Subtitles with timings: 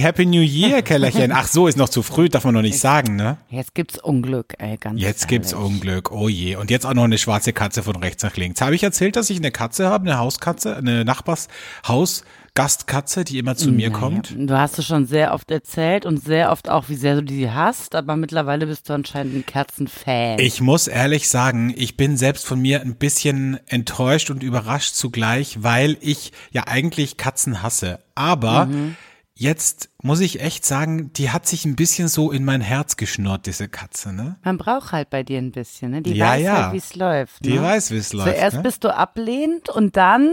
[0.00, 1.30] Happy New Year, Kellerchen.
[1.30, 3.36] Ach so, ist noch zu früh, darf man noch nicht sagen, ne?
[3.50, 5.66] Jetzt gibt's Unglück, ey, ganz Jetzt gibt's ehrlich.
[5.66, 6.56] Unglück, oh je.
[6.56, 8.62] Und jetzt auch noch eine schwarze Katze von rechts nach links.
[8.62, 13.72] Habe ich erzählt, dass ich eine Katze habe, eine Hauskatze, eine Nachbarshausgastkatze, die immer zu
[13.72, 14.34] mir kommt?
[14.36, 17.50] Du hast es schon sehr oft erzählt und sehr oft auch, wie sehr du die
[17.50, 20.38] hast, aber mittlerweile bist du anscheinend ein Katzenfan.
[20.38, 25.62] Ich muss ehrlich sagen, ich bin selbst von mir ein bisschen enttäuscht und überrascht zugleich,
[25.62, 27.98] weil ich ja eigentlich Katzen hasse.
[28.14, 28.96] Aber Mhm.
[29.40, 33.46] Jetzt muss ich echt sagen, die hat sich ein bisschen so in mein Herz geschnurrt,
[33.46, 34.36] diese Katze, ne?
[34.44, 36.02] Man braucht halt bei dir ein bisschen, ne?
[36.02, 36.62] Die Ja, weiß ja.
[36.64, 37.44] halt, wie es läuft.
[37.44, 37.62] Die ne?
[37.62, 38.28] weiß, wie es läuft.
[38.36, 38.62] Zuerst ne?
[38.62, 40.30] bist du ablehnend und dann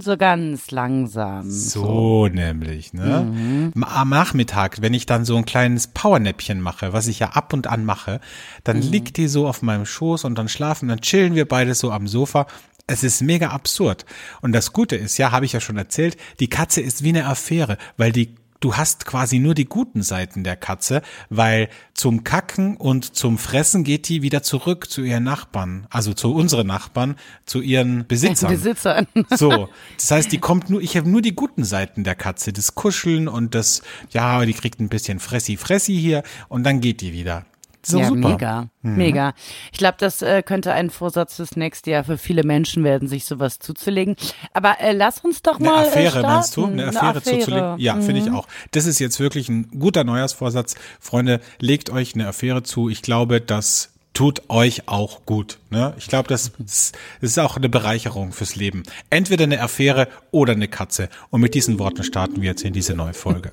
[0.00, 1.50] so ganz langsam.
[1.50, 3.28] So nämlich, ne?
[3.74, 3.84] Mhm.
[3.84, 7.66] Am Nachmittag, wenn ich dann so ein kleines Powernäppchen mache, was ich ja ab und
[7.66, 8.20] an mache,
[8.64, 8.82] dann Mhm.
[8.90, 12.06] liegt die so auf meinem Schoß und dann schlafen, dann chillen wir beide so am
[12.06, 12.46] Sofa.
[12.90, 14.04] Es ist mega absurd.
[14.42, 17.26] Und das Gute ist, ja, habe ich ja schon erzählt, die Katze ist wie eine
[17.26, 21.00] Affäre, weil die Du hast quasi nur die guten Seiten der Katze,
[21.30, 26.34] weil zum Kacken und zum Fressen geht die wieder zurück zu ihren Nachbarn, also zu
[26.34, 28.50] unseren Nachbarn, zu ihren Besitzern.
[28.54, 29.06] Besitzer.
[29.30, 32.74] So, das heißt, die kommt nur, ich habe nur die guten Seiten der Katze, das
[32.74, 37.14] Kuscheln und das, ja, die kriegt ein bisschen Fressi, Fressi hier und dann geht die
[37.14, 37.46] wieder.
[37.82, 38.28] So ja, super.
[38.28, 39.34] mega, mega.
[39.72, 43.24] Ich glaube, das äh, könnte ein Vorsatz fürs nächste Jahr für viele Menschen werden, sich
[43.24, 44.16] sowas zuzulegen.
[44.52, 46.28] Aber äh, lass uns doch Eine mal äh, Affäre, starten.
[46.28, 46.64] meinst du?
[46.66, 47.78] Eine Affäre, zuzulegen?
[47.78, 48.26] Ja, finde Mhm.
[48.26, 48.46] ich auch.
[48.72, 50.74] Das ist jetzt wirklich ein guter Neujahrsvorsatz.
[51.00, 52.88] Freunde, legt euch eine Affäre zu.
[52.90, 55.58] Ich glaube, das tut euch auch gut.
[55.70, 55.94] Ne?
[55.96, 58.82] Ich glaube, das, das ist auch eine Bereicherung fürs Leben.
[59.08, 61.08] Entweder eine Affäre oder eine Katze.
[61.30, 63.52] Und mit diesen Worten starten wir jetzt in diese neue Folge.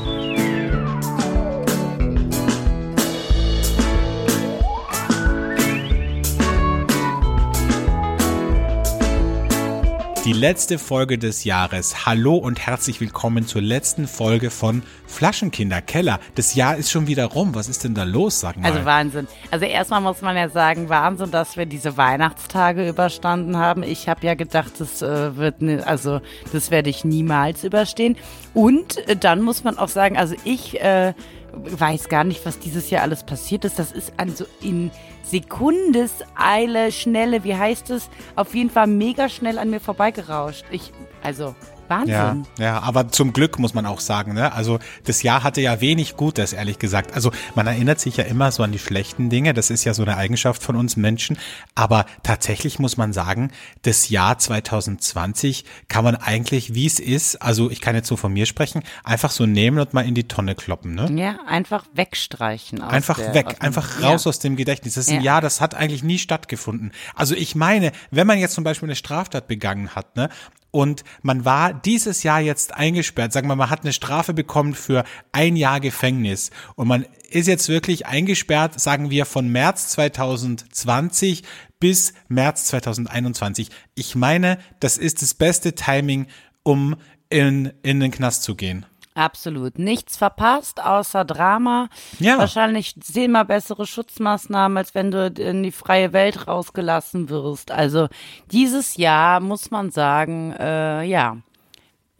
[10.23, 12.05] Die letzte Folge des Jahres.
[12.05, 16.19] Hallo und herzlich willkommen zur letzten Folge von Flaschenkinder Keller.
[16.35, 17.55] Das Jahr ist schon wieder rum.
[17.55, 18.71] Was ist denn da los, sag mal?
[18.71, 19.27] Also Wahnsinn.
[19.49, 23.81] Also erstmal muss man ja sagen, Wahnsinn, dass wir diese Weihnachtstage überstanden haben.
[23.81, 26.21] Ich habe ja gedacht, das äh, wird ne, also
[26.53, 28.15] das werde ich niemals überstehen.
[28.53, 31.15] Und äh, dann muss man auch sagen, also ich äh,
[31.51, 33.79] weiß gar nicht, was dieses Jahr alles passiert ist.
[33.79, 34.91] Das ist also in
[35.31, 38.09] Sekundeseile, Schnelle, wie heißt es?
[38.35, 40.65] Auf jeden Fall mega schnell an mir vorbeigerauscht.
[40.71, 40.91] Ich,
[41.23, 41.55] also
[41.91, 42.47] Wahnsinn.
[42.57, 44.53] Ja, ja, aber zum Glück muss man auch sagen, ne?
[44.53, 47.13] Also das Jahr hatte ja wenig Gutes, ehrlich gesagt.
[47.13, 50.01] Also man erinnert sich ja immer so an die schlechten Dinge, das ist ja so
[50.01, 51.37] eine Eigenschaft von uns Menschen.
[51.75, 53.51] Aber tatsächlich muss man sagen,
[53.83, 58.33] das Jahr 2020 kann man eigentlich, wie es ist, also ich kann jetzt so von
[58.33, 61.11] mir sprechen, einfach so nehmen und mal in die Tonne kloppen, ne?
[61.13, 62.81] Ja, einfach wegstreichen.
[62.81, 64.09] Einfach der, weg, einfach ja.
[64.09, 64.95] raus aus dem Gedächtnis.
[64.95, 65.33] Das ist ein Ja.
[65.33, 66.91] Jahr, das hat eigentlich nie stattgefunden.
[67.15, 70.29] Also ich meine, wenn man jetzt zum Beispiel eine Straftat begangen hat, ne,
[70.71, 75.03] und man war dieses Jahr jetzt eingesperrt, sagen wir man hat eine Strafe bekommen für
[75.31, 81.43] ein Jahr Gefängnis und man ist jetzt wirklich eingesperrt, sagen wir, von März 2020
[81.79, 83.69] bis März 2021.
[83.95, 86.27] Ich meine, das ist das beste Timing,
[86.63, 86.95] um
[87.29, 88.85] in, in den Knast zu gehen.
[89.13, 89.77] Absolut.
[89.77, 91.89] Nichts verpasst, außer Drama.
[92.19, 92.37] Ja.
[92.37, 97.71] Wahrscheinlich zehnmal bessere Schutzmaßnahmen, als wenn du in die freie Welt rausgelassen wirst.
[97.71, 98.07] Also
[98.51, 101.37] dieses Jahr muss man sagen, äh, ja,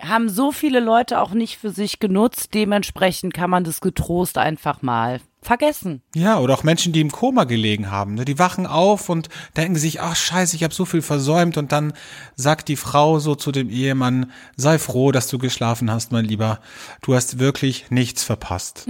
[0.01, 2.53] haben so viele Leute auch nicht für sich genutzt.
[2.53, 6.01] Dementsprechend kann man das getrost einfach mal vergessen.
[6.15, 8.13] Ja, oder auch Menschen, die im Koma gelegen haben.
[8.13, 8.25] Ne?
[8.25, 11.57] Die wachen auf und denken sich, ach scheiße, ich habe so viel versäumt.
[11.57, 11.93] Und dann
[12.35, 16.59] sagt die Frau so zu dem Ehemann, sei froh, dass du geschlafen hast, mein Lieber.
[17.01, 18.85] Du hast wirklich nichts verpasst.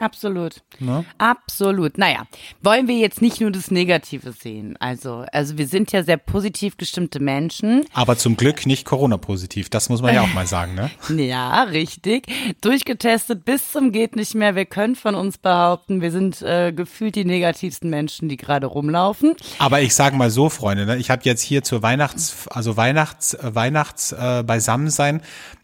[0.00, 0.62] Absolut.
[0.78, 1.04] Ne?
[1.18, 1.98] Absolut.
[1.98, 2.24] Naja,
[2.62, 4.76] wollen wir jetzt nicht nur das Negative sehen.
[4.80, 7.84] Also, also wir sind ja sehr positiv gestimmte Menschen.
[7.92, 9.68] Aber zum Glück nicht Corona-positiv.
[9.68, 10.90] Das muss man ja auch mal sagen, ne?
[11.14, 12.26] Ja, richtig.
[12.60, 14.54] Durchgetestet bis zum geht nicht mehr.
[14.54, 19.34] Wir können von uns behaupten, wir sind äh, gefühlt die negativsten Menschen, die gerade rumlaufen.
[19.58, 20.96] Aber ich sage mal so, Freunde, ne?
[20.96, 25.20] ich habe jetzt hier zur Weihnachts, also Weihnachts, äh, Weihnachts äh, Beisammensein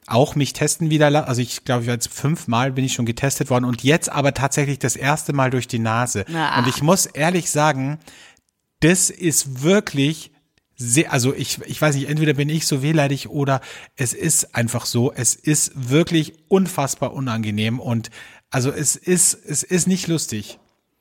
[0.06, 3.82] auch mich testen wieder, also ich glaube, jetzt fünfmal bin ich schon getestet worden und
[3.82, 6.24] jetzt aber tatsächlich das erste Mal durch die Nase.
[6.32, 6.58] Ah.
[6.58, 7.98] Und ich muss ehrlich sagen,
[8.80, 10.30] das ist wirklich
[10.76, 13.60] sehr, also ich, ich weiß nicht, entweder bin ich so wehleidig oder
[13.96, 18.10] es ist einfach so, es ist wirklich unfassbar unangenehm und
[18.50, 20.58] also es ist, es ist nicht lustig.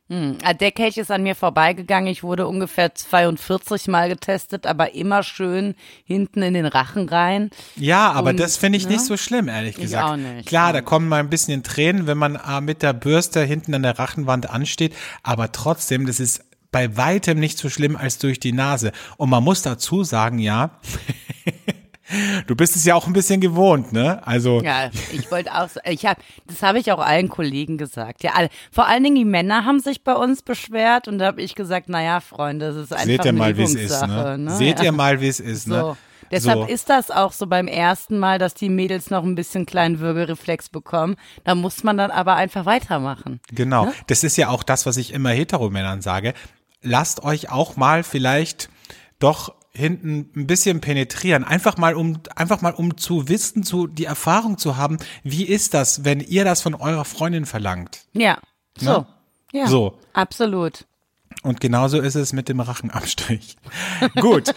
[0.07, 2.07] Ah, Der Kelch ist an mir vorbeigegangen.
[2.11, 5.73] Ich wurde ungefähr 42 Mal getestet, aber immer schön
[6.03, 7.49] hinten in den Rachen rein.
[7.75, 8.91] Ja, aber Und, das finde ich ne?
[8.93, 10.07] nicht so schlimm, ehrlich Ich gesagt.
[10.07, 10.47] auch nicht.
[10.47, 13.81] Klar, da kommen mal ein bisschen Tränen, wenn man äh, mit der Bürste hinten an
[13.81, 18.51] der Rachenwand ansteht, aber trotzdem, das ist bei weitem nicht so schlimm als durch die
[18.51, 18.91] Nase.
[19.17, 20.71] Und man muss dazu sagen, ja,
[22.47, 24.25] du bist es ja auch ein bisschen gewohnt, ne?
[24.25, 28.23] Also Ja, ich wollte auch, ich habe, das habe ich auch allen Kollegen gesagt.
[28.23, 31.41] Ja, alle, vor allen Dingen die Männer haben sich bei uns beschwert und da habe
[31.41, 34.37] ich gesagt, naja, Freunde, das ist einfach seht ihr eine mal, wie es ist, ne?
[34.37, 34.55] ne?
[34.55, 34.85] Seht ja.
[34.85, 35.79] ihr mal, wie es ist, ne?
[35.79, 35.97] So.
[36.31, 36.73] Deshalb So.
[36.73, 40.69] ist das auch so beim ersten Mal, dass die Mädels noch ein bisschen kleinen Würgereflex
[40.69, 41.15] bekommen.
[41.43, 43.39] Da muss man dann aber einfach weitermachen.
[43.51, 43.91] Genau.
[44.07, 46.33] Das ist ja auch das, was ich immer Heteromännern sage.
[46.81, 48.69] Lasst euch auch mal vielleicht
[49.19, 51.43] doch hinten ein bisschen penetrieren.
[51.43, 55.73] Einfach mal, um, einfach mal, um zu wissen, zu, die Erfahrung zu haben, wie ist
[55.73, 58.05] das, wenn ihr das von eurer Freundin verlangt?
[58.13, 58.37] Ja,
[58.77, 58.91] so.
[58.91, 59.07] Ne?
[59.53, 59.97] Ja, So.
[60.13, 60.85] absolut.
[61.43, 63.55] Und genauso ist es mit dem Rachenabstrich.
[64.19, 64.55] Gut,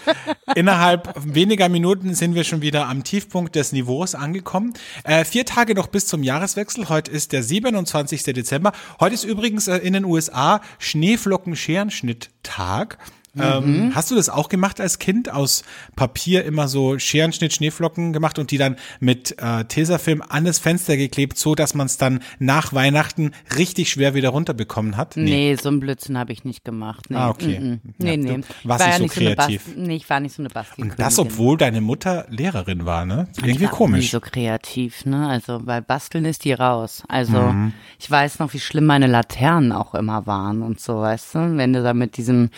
[0.55, 4.73] innerhalb weniger Minuten sind wir schon wieder am Tiefpunkt des Niveaus angekommen.
[5.05, 6.89] Äh, vier Tage noch bis zum Jahreswechsel.
[6.89, 8.23] Heute ist der 27.
[8.23, 8.73] Dezember.
[9.01, 12.97] Heute ist übrigens äh, in den USA Schneeflocken-Scherenschnitt-Tag.
[13.41, 15.31] Ähm, hast du das auch gemacht als Kind?
[15.33, 15.65] Aus
[15.97, 20.97] Papier immer so Scherenschnitt, Schneeflocken gemacht und die dann mit äh, Tesafilm an das Fenster
[20.97, 25.17] geklebt, so dass man es dann nach Weihnachten richtig schwer wieder runterbekommen hat?
[25.17, 27.07] Nee, so einen Blödsinn habe ich nicht gemacht.
[27.11, 27.17] Nee.
[27.17, 27.59] Ah, okay.
[27.61, 27.79] Mm -mm.
[28.07, 28.45] Ja, Nee, du nee.
[28.65, 29.65] warst war nicht so ja eine kreativ.
[29.65, 30.83] Bast nee, ich war nicht so eine Basti.
[30.83, 33.29] Und das, obwohl deine Mutter Lehrerin war, ne?
[33.37, 34.01] Irgendwie ich war komisch.
[34.05, 35.29] Nie so kreativ, ne?
[35.29, 37.03] Also bei Basteln ist die raus.
[37.09, 37.73] Also Mhm.
[37.99, 41.57] ich weiß noch, wie schlimm meine Laternen auch immer waren und so, weißt du?
[41.57, 42.51] Wenn du da mit diesem,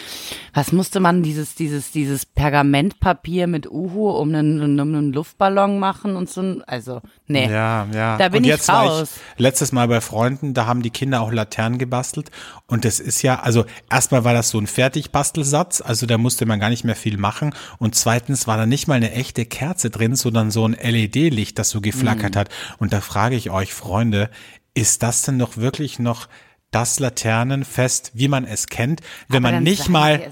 [0.54, 6.16] was musste man dieses, dieses, dieses Pergamentpapier mit Uhu um einen, um einen Luftballon machen
[6.16, 7.48] und so, also nee.
[7.50, 8.16] Ja, ja.
[8.18, 9.14] Da bin und ich jetzt war raus.
[9.34, 12.30] ich letztes Mal bei Freunden, da haben die Kinder auch Laternen gebastelt.
[12.66, 16.60] Und das ist ja, also erstmal war das so ein Fertigbastelsatz, also da musste man
[16.60, 17.54] gar nicht mehr viel machen.
[17.78, 21.70] Und zweitens war da nicht mal eine echte Kerze drin, sondern so ein LED-Licht, das
[21.70, 22.38] so geflackert Mhm.
[22.38, 22.48] hat.
[22.78, 24.30] Und da frage ich euch, Freunde,
[24.74, 26.28] ist das denn noch wirklich noch
[26.70, 30.30] das Laternenfest, wie man es kennt, wenn Aber man nicht mal.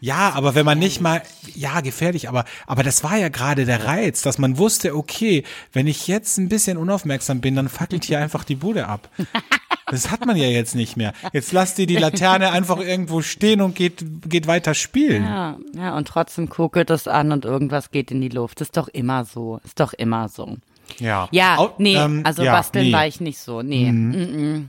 [0.00, 1.22] Ja, aber wenn man nicht mal,
[1.54, 5.86] ja, gefährlich, aber, aber das war ja gerade der Reiz, dass man wusste, okay, wenn
[5.86, 9.08] ich jetzt ein bisschen unaufmerksam bin, dann fackelt hier einfach die Bude ab.
[9.90, 11.12] Das hat man ja jetzt nicht mehr.
[11.32, 15.24] Jetzt lasst ihr die Laterne einfach irgendwo stehen und geht, geht weiter spielen.
[15.24, 18.60] Ja, ja, und trotzdem kuckelt es an und irgendwas geht in die Luft.
[18.60, 19.60] Ist doch immer so.
[19.64, 20.58] Ist doch immer so.
[20.98, 21.28] Ja.
[21.32, 22.90] Ja, nee, ähm, also ja, basteln nee.
[22.90, 22.94] Mhm.
[22.94, 23.62] war ich nicht so.
[23.62, 23.90] Nee.
[23.90, 24.68] Mm,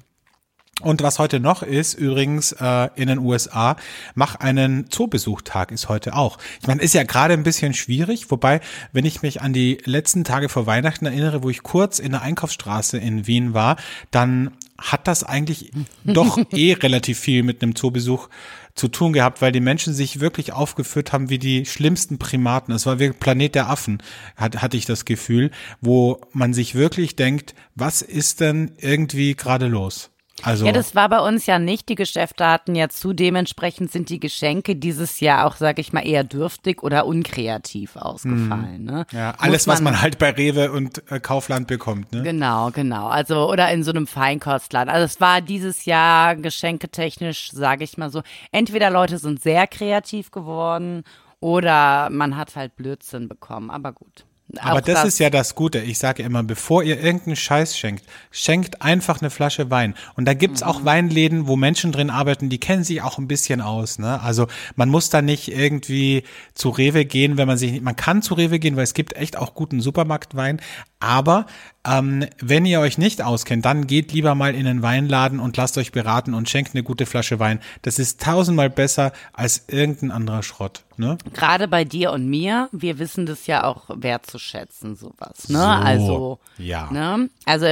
[0.82, 3.76] Und was heute noch ist, übrigens äh, in den USA,
[4.16, 6.38] mach einen Zoobesuchtag ist heute auch.
[6.60, 8.62] Ich meine, ist ja gerade ein bisschen schwierig, wobei,
[8.92, 12.22] wenn ich mich an die letzten Tage vor Weihnachten erinnere, wo ich kurz in der
[12.22, 13.78] Einkaufsstraße in Wien war,
[14.12, 15.72] dann hat das eigentlich
[16.04, 18.30] doch eh relativ viel mit einem Zoobesuch
[18.74, 22.74] zu tun gehabt, weil die Menschen sich wirklich aufgeführt haben wie die schlimmsten Primaten.
[22.74, 24.02] Es war wirklich Planet der Affen,
[24.36, 25.52] hat, hatte ich das Gefühl,
[25.82, 30.11] wo man sich wirklich denkt, was ist denn irgendwie gerade los?
[30.44, 31.90] Also, Ja, das war bei uns ja nicht.
[31.90, 33.14] Die Geschäfte hatten ja zu.
[33.14, 38.84] Dementsprechend sind die Geschenke dieses Jahr auch, sage ich mal, eher dürftig oder unkreativ ausgefallen.
[38.84, 39.06] Ne?
[39.12, 39.18] Mhm.
[39.18, 42.24] ja, Muss alles, was man halt bei Rewe und äh, Kaufland bekommt, ne?
[42.24, 43.08] Genau, genau.
[43.08, 44.94] Also oder in so einem Feinkostladen.
[44.94, 48.22] Also es war dieses Jahr geschenketechnisch, sage ich mal so.
[48.52, 51.04] Entweder Leute sind sehr kreativ geworden
[51.40, 53.70] oder man hat halt Blödsinn bekommen.
[53.72, 54.26] Aber gut.
[54.60, 55.80] Aber Auch das, ist ja das Gute.
[55.80, 59.96] Ich sage immer, bevor ihr irgendeinen Scheiß schenkt, schenkt einfach eine Flasche Wein.
[60.16, 60.68] Und da gibt's Mhm.
[60.68, 63.98] auch Weinläden, wo Menschen drin arbeiten, die kennen sich auch ein bisschen aus.
[64.00, 64.20] Ne?
[64.22, 68.22] Also man muss da nicht irgendwie zu Rewe gehen, wenn man sich nicht, man kann
[68.22, 70.60] zu Rewe gehen, weil es gibt echt auch guten Supermarktwein.
[71.00, 71.46] Aber
[71.88, 75.78] ähm, wenn ihr euch nicht auskennt, dann geht lieber mal in den Weinladen und lasst
[75.78, 77.60] euch beraten und schenkt eine gute Flasche Wein.
[77.82, 80.84] Das ist tausendmal besser als irgendein anderer Schrott.
[81.02, 81.18] Ne?
[81.34, 85.50] Gerade bei dir und mir, wir wissen das ja auch wertzuschätzen, sowas.
[85.50, 85.58] Ne?
[85.58, 86.92] So, also, ja.
[86.92, 87.28] Ne?
[87.46, 87.66] Also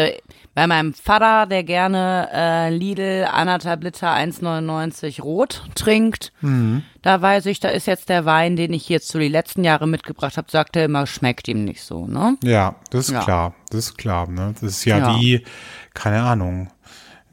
[0.56, 6.82] bei meinem Vater, der gerne äh, Lidl anderthalb Liter 1,99 rot trinkt, Mhm.
[7.04, 9.88] da weiß ich, da ist jetzt der Wein, den ich jetzt so die letzten Jahre
[9.88, 12.08] mitgebracht habe, sagt er immer, schmeckt ihm nicht so.
[12.08, 12.36] Ne?
[12.44, 13.24] Ja, das ist Ja.
[13.24, 13.54] klar.
[13.70, 14.28] Das ist klar.
[14.28, 14.56] Ne?
[14.60, 15.16] Das ist ja, Ja.
[15.20, 15.46] wie,
[15.94, 16.72] keine Ahnung,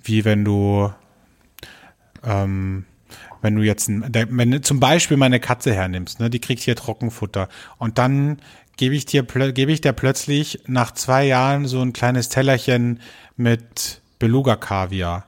[0.05, 0.93] wie wenn du,
[2.23, 2.85] ähm,
[3.43, 7.49] wenn du jetzt, wenn du zum Beispiel meine Katze hernimmst, ne, die kriegt hier Trockenfutter
[7.79, 8.39] und dann
[8.77, 13.01] gebe ich dir, gebe ich der plötzlich nach zwei Jahren so ein kleines Tellerchen
[13.37, 15.27] mit Beluga-Kaviar.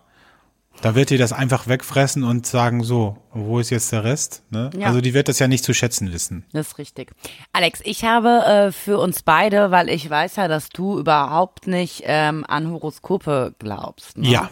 [0.81, 4.43] Da wird die das einfach wegfressen und sagen so, wo ist jetzt der Rest?
[4.50, 4.71] Ne?
[4.79, 4.87] Ja.
[4.87, 6.45] Also die wird das ja nicht zu schätzen wissen.
[6.53, 7.11] Das ist richtig.
[7.53, 12.05] Alex, ich habe äh, für uns beide, weil ich weiß ja, dass du überhaupt nicht
[12.07, 14.19] ähm, an Horoskope glaubst.
[14.19, 14.29] Ne?
[14.29, 14.50] Ja.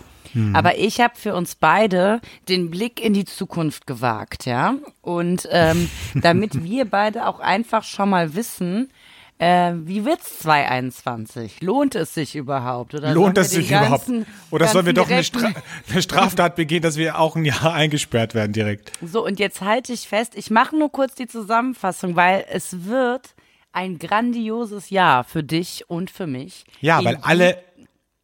[0.55, 4.75] Aber ich habe für uns beide den Blick in die Zukunft gewagt, ja.
[5.03, 8.91] Und ähm, damit wir beide auch einfach schon mal wissen,
[9.39, 11.61] Äh, wie wird's 2021?
[11.61, 12.95] Lohnt es sich überhaupt?
[12.95, 14.07] Oder Lohnt es sich überhaupt?
[14.07, 15.51] ganzen- Oder sollen wir doch eine, Stra
[15.91, 18.93] eine Straftat begehen, dass wir auch ein Jahr eingesperrt werden direkt?
[19.03, 23.35] So, und jetzt halte ich fest, ich mache nur kurz die Zusammenfassung, weil es wird
[23.73, 26.65] ein grandioses Jahr für dich und für mich.
[26.81, 27.59] Ja, weil alle,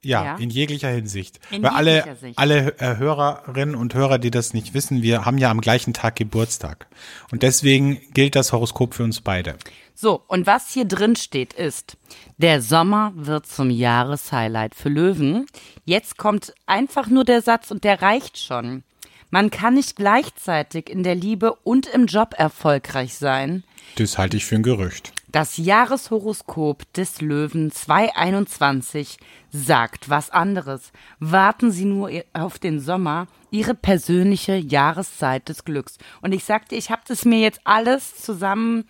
[0.02, 0.36] ja, Ja.
[0.36, 1.40] in jeglicher Hinsicht.
[1.50, 2.38] In weil alle, jeglicher Sicht.
[2.38, 6.16] alle äh, Hörerinnen und Hörer, die das nicht wissen, wir haben ja am gleichen Tag
[6.16, 6.86] Geburtstag.
[7.30, 9.56] Und deswegen gilt das Horoskop für uns beide.
[9.94, 11.96] So, und was hier drin steht ist,
[12.38, 15.46] der Sommer wird zum Jahreshighlight für Löwen.
[15.84, 18.82] Jetzt kommt einfach nur der Satz und der reicht schon.
[19.30, 23.64] Man kann nicht gleichzeitig in der Liebe und im Job erfolgreich sein.
[23.96, 25.12] Das halte ich für ein Gerücht.
[25.32, 29.16] Das Jahreshoroskop des Löwen 2021
[29.50, 30.92] sagt was anderes.
[31.20, 35.96] Warten Sie nur auf den Sommer, Ihre persönliche Jahreszeit des Glücks.
[36.20, 38.84] Und ich sagte, ich habe das mir jetzt alles zusammen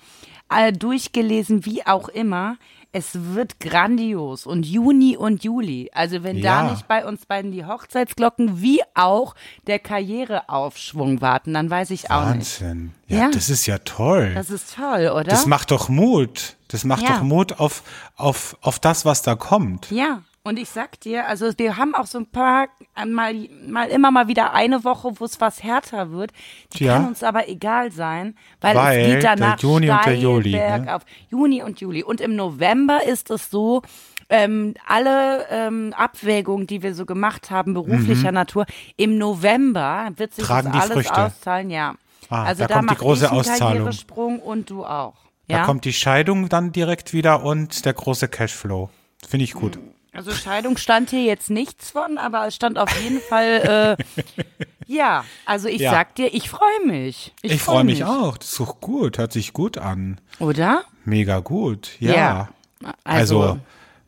[0.51, 2.57] äh, durchgelesen, wie auch immer.
[2.95, 5.91] Es wird grandios und Juni und Juli.
[5.95, 6.63] Also wenn Ja.
[6.65, 9.35] da nicht bei uns beiden die Hochzeitsglocken wie auch
[9.67, 12.61] der Karriereaufschwung warten, dann weiß ich auch nicht.
[12.61, 12.93] Wahnsinn.
[13.09, 13.31] Ja, Ja.
[13.31, 14.33] das ist ja toll.
[14.35, 15.25] Das ist toll, oder?
[15.25, 16.57] Das macht doch Mut.
[16.69, 17.17] Das macht Ja.
[17.17, 17.83] doch Mut auf,
[18.17, 19.91] auf, auf das, was da kommt.
[19.91, 22.69] Ja, und ich sag dir, also wir haben auch so ein paar,
[23.07, 23.35] mal,
[23.69, 26.33] mal immer mal wieder eine Woche, wo es was härter wird.
[26.75, 26.95] Die Ja.
[26.97, 30.53] kann uns aber egal sein, weil, Weil es geht der danach Juni und der Juli,
[30.53, 30.59] ne?
[30.59, 31.03] bergauf.
[31.31, 32.03] Juni und Juli.
[32.03, 33.83] Und im November ist es so,
[34.29, 38.65] ähm, alle ähm, Abwägungen, die wir so gemacht haben, beruflicher Natur,
[38.97, 40.49] im November wird sich Mhm.
[40.49, 41.23] Tragen das alles Früchte.
[41.23, 41.95] auszahlen, ja.
[42.31, 43.77] Ah, also da da, kommt die große ich einen Auszahlung.
[43.79, 45.15] Karrieresprung und du auch.
[45.49, 45.65] Da Ja?
[45.67, 48.89] kommt die Scheidung dann direkt wieder und der große Cashflow.
[49.29, 49.79] Finde ich gut.
[50.15, 54.25] Also Scheidung stand hier jetzt nichts von, aber es stand auf jeden Fall, äh,
[54.87, 55.91] ja, also ich Ja.
[55.91, 57.33] sag dir, ich freue mich.
[57.41, 58.37] Ich, freu freue mich auch.
[58.37, 59.17] Das ist doch gut.
[59.17, 60.21] Hört sich gut an.
[60.39, 60.85] Oder?
[61.07, 61.93] Mega gut.
[61.99, 62.13] Ja.
[62.15, 62.49] Ja.
[63.05, 63.59] Also, Also,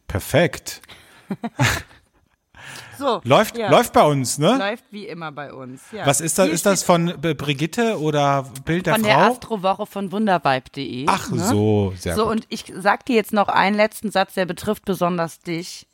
[0.07, 0.83] perfekt.
[2.99, 3.71] so, Läuft, ja.
[3.71, 4.57] läuft bei uns, ne?
[4.59, 5.81] Läuft wie immer bei uns.
[5.91, 6.07] Ja.
[6.07, 6.47] Was ist das?
[6.47, 9.31] Hier Ist das von Brigitte oder Bild der von der Frau?
[9.33, 11.07] Astrowoche von wundervibe.de.
[11.09, 11.39] Ach ne?
[11.39, 12.33] so, sehr So, gut.
[12.33, 15.87] und ich sag dir jetzt noch einen letzten Satz, der betrifft besonders dich.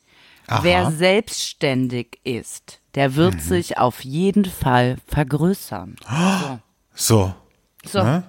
[0.51, 0.63] Aha.
[0.63, 3.39] Wer selbstständig ist, der wird Mhm.
[3.39, 5.95] sich auf jeden Fall vergrößern.
[6.93, 7.33] So.
[7.85, 8.03] So.
[8.03, 8.23] Ne?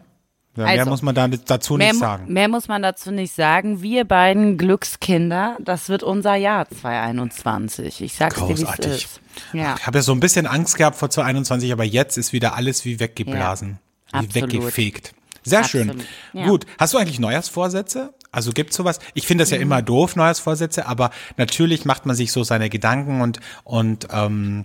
[0.55, 2.31] Ja, mehr Also, muss man da dazu nicht sagen.
[2.33, 3.81] mehr muss man dazu nicht sagen.
[3.81, 8.03] Wir beiden Glückskinder, das wird unser Jahr 2021.
[8.03, 8.93] Ich sag's dir, wie es Großartig.
[9.05, 9.21] ist.
[9.55, 12.55] Ja, Ich habe ja so ein bisschen Angst gehabt vor 2021, aber jetzt ist wieder
[12.55, 13.79] alles wie weggeblasen,
[14.13, 14.53] Ja, wie absolut.
[14.53, 15.15] weggefegt.
[15.43, 15.89] Sehr schön.
[15.91, 16.47] Absolut, ja.
[16.47, 16.67] Gut.
[16.79, 18.13] Hast du eigentlich Neujahrsvorsätze?
[18.33, 18.99] Also gibt's sowas?
[19.13, 23.21] Ich finde das ja immer doof, Neujahrsvorsätze, aber natürlich macht man sich so seine Gedanken
[23.21, 24.65] und und ähm,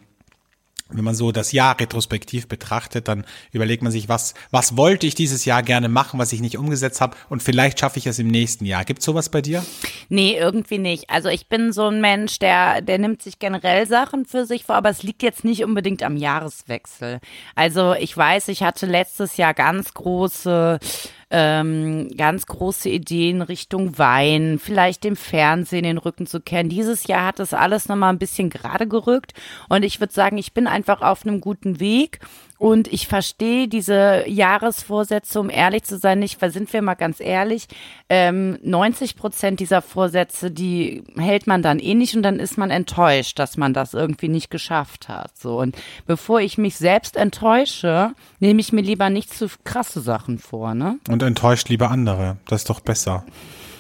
[0.90, 5.16] wenn man so das Jahr retrospektiv betrachtet, dann überlegt man sich, was was wollte ich
[5.16, 8.28] dieses Jahr gerne machen, was ich nicht umgesetzt habe und vielleicht schaffe ich es im
[8.28, 8.86] nächsten Jahr.
[8.86, 9.66] Gibt's sowas bei dir?
[10.08, 11.10] Nee, irgendwie nicht.
[11.10, 14.76] Also ich bin so ein Mensch, der, der nimmt sich generell Sachen für sich vor,
[14.76, 17.20] aber es liegt jetzt nicht unbedingt am Jahreswechsel.
[17.56, 20.80] Also ich weiß, ich hatte letztes Jahr ganz große,
[21.30, 26.70] ähm, ganz große Ideen Richtung Wein, vielleicht dem Fernsehen den Rücken zu kehren.
[26.70, 29.34] Dieses Jahr hat das alles nochmal ein bisschen gerade gerückt
[29.70, 32.20] und ich würde sagen, ich bin einfach auf einem guten Weg.
[32.58, 37.20] Und ich verstehe diese Jahresvorsätze, um ehrlich zu sein, nicht, weil sind wir mal ganz
[37.20, 37.68] ehrlich,
[38.10, 42.72] ähm, 90 Prozent dieser Vorsätze, die hält man dann eh nicht und dann ist man
[42.72, 45.38] enttäuscht, dass man das irgendwie nicht geschafft hat.
[45.38, 45.76] So und
[46.08, 50.98] bevor ich mich selbst enttäusche, nehme ich mir lieber nicht zu krasse Sachen vor, ne?
[51.10, 52.38] Und enttäuscht lieber andere.
[52.48, 53.24] Das ist doch besser.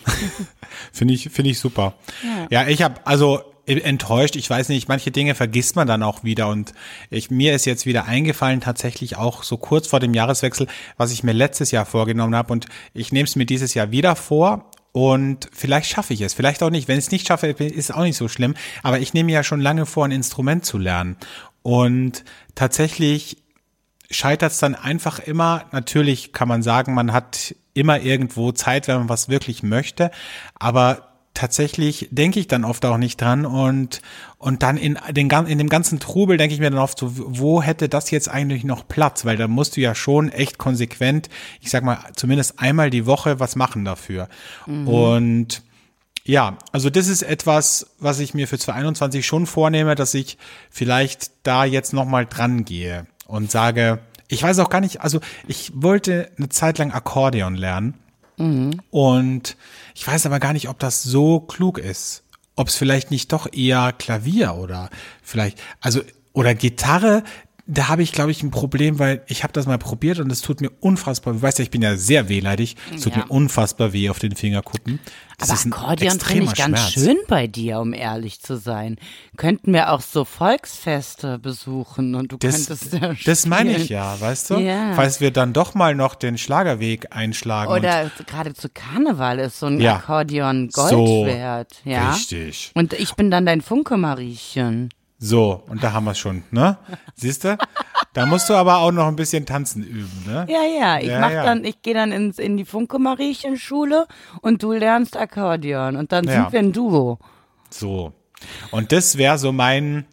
[0.91, 1.93] finde ich, finde ich super.
[2.50, 4.36] Ja, ich habe also enttäuscht.
[4.36, 6.74] Ich weiß nicht, manche Dinge vergisst man dann auch wieder und
[7.09, 11.24] ich, mir ist jetzt wieder eingefallen, tatsächlich auch so kurz vor dem Jahreswechsel, was ich
[11.24, 14.71] mir letztes Jahr vorgenommen habe und ich nehme es mir dieses Jahr wieder vor.
[14.93, 16.88] Und vielleicht schaffe ich es, vielleicht auch nicht.
[16.88, 18.55] Wenn ich es nicht schaffe, ist es auch nicht so schlimm.
[18.81, 21.17] Aber ich nehme ja schon lange vor, ein Instrument zu lernen.
[21.62, 22.24] Und
[22.55, 23.38] tatsächlich
[24.09, 25.65] scheitert es dann einfach immer.
[25.71, 30.09] Natürlich kann man sagen, man hat immer irgendwo Zeit, wenn man was wirklich möchte,
[30.55, 31.06] aber
[31.38, 34.01] tatsächlich denke ich dann oft auch nicht dran und
[34.39, 37.62] und dann in den in dem ganzen Trubel denke ich mir dann oft so, wo
[37.62, 41.29] hätte das jetzt eigentlich noch Platz, weil da musst du ja schon echt konsequent,
[41.62, 44.29] ich sag mal zumindest einmal die Woche was machen dafür.
[44.88, 45.62] Und
[46.24, 50.39] ja, also das ist etwas, was ich mir für 2021 schon vornehme, dass ich
[50.72, 55.72] vielleicht da jetzt nochmal dran gehe und sage, ich weiß auch gar nicht, also ich
[55.75, 57.94] wollte eine Zeit lang Akkordeon lernen
[58.91, 59.58] und
[59.96, 62.24] ich weiß aber gar nicht, ob das so klug ist.
[62.56, 64.89] Ob es vielleicht nicht doch eher Klavier oder
[65.22, 66.01] vielleicht, also,
[66.34, 67.24] oder Gitarre,
[67.69, 70.41] da habe ich, glaube ich, ein Problem, weil ich habe das mal probiert und es
[70.41, 73.19] tut mir unfassbar, du weißt ja, ich bin ja sehr wehleidig, es tut Ja.
[73.19, 75.00] mir unfassbar weh auf den Fingerkuppen.
[75.38, 76.91] Das Aber ist ein Akkordeon finde ich ganz Schmerz.
[76.93, 78.95] schön bei dir, um ehrlich zu sein.
[79.36, 84.00] Könnten wir auch so Volksfeste besuchen und du Das, könntest ja das meine ich spielen.
[84.00, 84.57] ja, weißt du?
[84.57, 84.93] Ja.
[84.95, 87.71] Falls wir dann doch mal noch den Schlagerweg einschlagen.
[87.71, 89.97] Oder gerade zu Karneval ist so ein Ja.
[89.97, 91.81] Akkordeon Gold So, wert.
[91.86, 92.12] Ja.
[92.13, 92.71] Richtig.
[92.74, 94.89] Und ich bin dann dein Funke-Mariechen.
[95.19, 96.77] So, und da haben wir es schon, ne?
[97.15, 97.57] Siehst du?
[98.13, 100.45] Da musst du aber auch noch ein bisschen tanzen üben, ne?
[100.50, 101.43] Ja, ja, ich Ja, mach ja.
[101.43, 104.07] dann, ich gehe dann ins, in die Funke-Mariechen-Schule
[104.41, 106.33] und du lernst Akkordeon und dann Ja.
[106.43, 107.19] sind wir ein Duo.
[107.71, 108.13] So.
[108.71, 110.05] Und das wäre so mein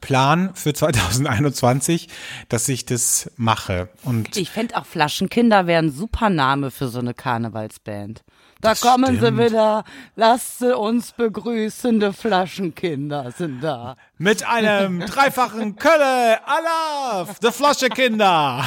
[0.00, 2.08] Plan für 2021,
[2.48, 3.88] dass ich das mache.
[4.04, 8.22] Und Ich fände auch Flaschenkinder wären ein super Name für so eine Karnevalsband.
[8.62, 9.38] Da kommen stimmt.
[9.38, 13.96] sie wieder, lasst sie uns begrüßende Flaschenkinder sind da.
[14.18, 18.64] mit einem dreifachen Kölle, Alaf, the Flasche Kinder.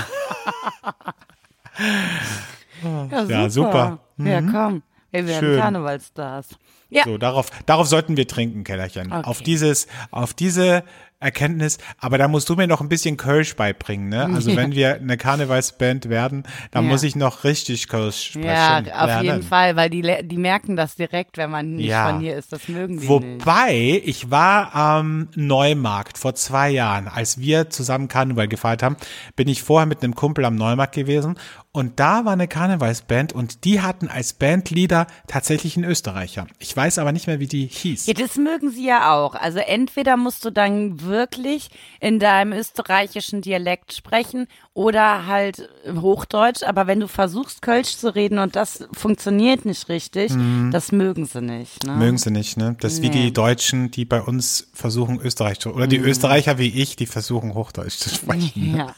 [3.28, 4.00] Ja, super.
[4.18, 4.28] Mhm.
[4.28, 5.60] Ja, komm, wir werden Schön.
[5.60, 6.48] Karnevalsstars.
[6.90, 9.12] Ja, So, darauf, darauf sollten wir trinken, Kellerchen.
[9.12, 9.24] Okay.
[9.26, 10.84] Auf dieses, auf diese
[11.26, 11.78] Erkenntnis.
[12.00, 14.30] Aber da musst du mir noch ein bisschen Kölsch beibringen, ne?
[14.34, 16.92] Also wenn wir eine Karnevalsband werden, dann Ja.
[16.92, 18.46] muss ich noch richtig Kölsch sprechen.
[18.48, 19.24] ja, auf lernen.
[19.26, 22.10] jeden Fall, weil die, die merken das direkt, wenn man nicht Ja.
[22.10, 22.54] von hier ist.
[22.54, 23.10] Das mögen die nicht.
[23.10, 28.96] Wobei, ich war am Neumarkt vor zwei Jahren, als wir zusammen Karneval gefeiert haben,
[29.36, 31.36] bin ich vorher mit einem Kumpel am Neumarkt gewesen
[31.76, 36.48] und da war eine Karnevalsband und die hatten als Bandleader tatsächlich einen Österreicher.
[36.60, 38.08] Ich weiß aber nicht mehr, wie die hieß.
[38.08, 39.36] Ja, das mögen sie ja auch.
[39.36, 46.64] Also entweder musst du dann wirklich in deinem österreichischen Dialekt sprechen oder halt Hochdeutsch.
[46.64, 50.32] Aber wenn du versuchst, Kölsch zu reden und das funktioniert nicht richtig,
[50.72, 51.84] das mögen sie nicht.
[51.86, 51.92] Ne?
[51.94, 52.00] Mhm.
[52.00, 52.76] Mögen sie nicht, ne?
[52.80, 53.24] Das ist wie Nee.
[53.26, 56.06] die Deutschen, die bei uns versuchen, Österreich zu, oder die Mhm.
[56.06, 58.76] Österreicher wie ich, die versuchen, Hochdeutsch zu sprechen.
[58.78, 58.94] Ja.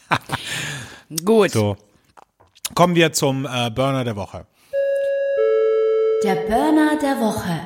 [1.24, 1.50] Gut.
[1.52, 1.76] So.
[2.74, 4.46] Kommen wir zum äh, Burner der Woche.
[6.22, 7.60] Der Burner der Woche.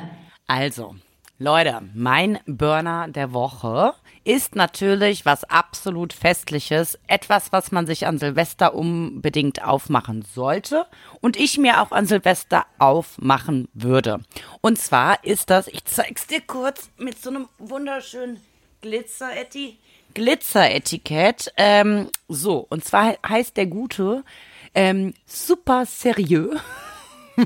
[0.47, 0.95] Also,
[1.39, 3.95] Leute, mein Burner der Woche
[4.25, 10.87] ist natürlich was absolut Festliches, etwas, was man sich an Silvester unbedingt aufmachen sollte
[11.21, 14.21] und ich mir auch an Silvester aufmachen würde.
[14.61, 18.41] Und zwar ist das, ich zeig's dir kurz mit so einem wunderschönen
[18.83, 19.79] Glitzer-Etikett.
[20.15, 21.53] Glitzer-Etikett.
[21.57, 24.25] Ähm, so, und zwar heißt der gute
[24.75, 26.61] ähm, super seriös.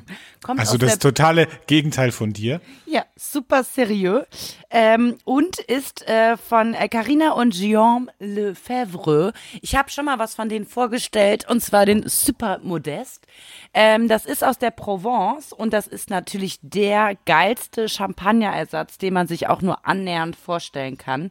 [0.46, 2.60] Also das totale Gegenteil von dir.
[2.86, 4.26] ja, super seriös.
[4.70, 9.32] Ähm, und ist äh, von äh, Carina und Guillaume Lefebvre.
[9.60, 13.26] Ich habe schon mal was von denen vorgestellt, und zwar den Super Modest.
[13.74, 19.26] Ähm, das ist aus der Provence und das ist natürlich der geilste Champagnerersatz, den man
[19.26, 21.30] sich auch nur annähernd vorstellen kann.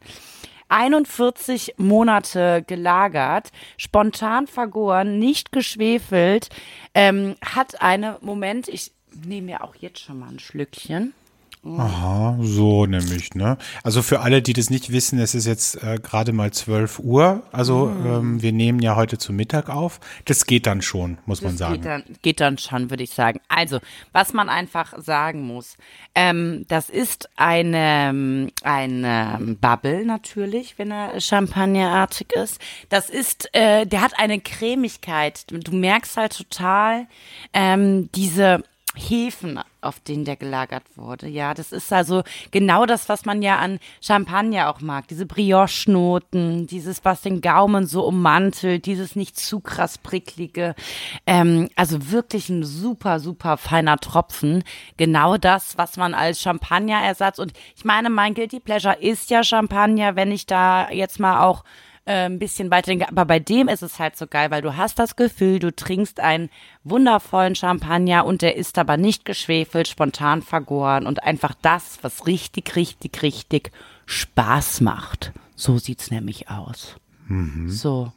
[0.68, 6.48] 41 Monate gelagert, spontan vergoren, nicht geschwefelt,
[6.94, 8.92] ähm, hat eine, Moment, ich
[9.24, 11.14] nehme mir auch jetzt schon mal ein Schlückchen.
[11.78, 13.58] Aha, so nämlich, ne?
[13.82, 17.42] Also für alle, die das nicht wissen, es ist jetzt äh, gerade mal 12 Uhr.
[17.52, 18.06] Also Mhm.
[18.06, 19.98] ähm, wir nehmen ja heute zu Mittag auf.
[20.26, 21.74] Das geht dann schon, muss man Das sagen.
[21.74, 23.40] geht dann, geht dann schon, würde ich sagen.
[23.48, 23.78] Also,
[24.12, 25.76] was man einfach sagen muss,
[26.14, 32.60] ähm, das ist eine, eine Bubble natürlich, wenn er champagnerartig ist.
[32.88, 35.44] Das ist, äh, der hat eine Cremigkeit.
[35.50, 37.06] Du merkst halt total
[37.52, 38.62] ähm, diese
[38.94, 41.28] Hefen, auf denen der gelagert wurde.
[41.28, 45.08] Ja, das ist also genau das, was man ja an Champagner auch mag.
[45.08, 50.74] Diese Brioche-Noten, dieses, was den Gaumen so ummantelt, dieses nicht zu krass pricklige.
[51.26, 54.64] Ähm, also wirklich ein super, super feiner Tropfen.
[54.96, 60.16] Genau das, was man als Champagnerersatz und ich meine, mein Guilty Pleasure ist ja Champagner,
[60.16, 61.64] wenn ich da jetzt mal auch
[62.06, 62.92] äh, ein bisschen weiter.
[63.08, 66.20] Aber bei dem ist es halt so geil, weil du hast das Gefühl, du trinkst
[66.20, 66.48] einen
[66.84, 72.74] wundervollen Champagner und der ist aber nicht geschwefelt, spontan vergoren und einfach das, was richtig,
[72.76, 73.70] richtig, richtig
[74.06, 75.32] Spaß macht.
[75.54, 76.96] So sieht's nämlich aus.
[77.66, 78.12] So.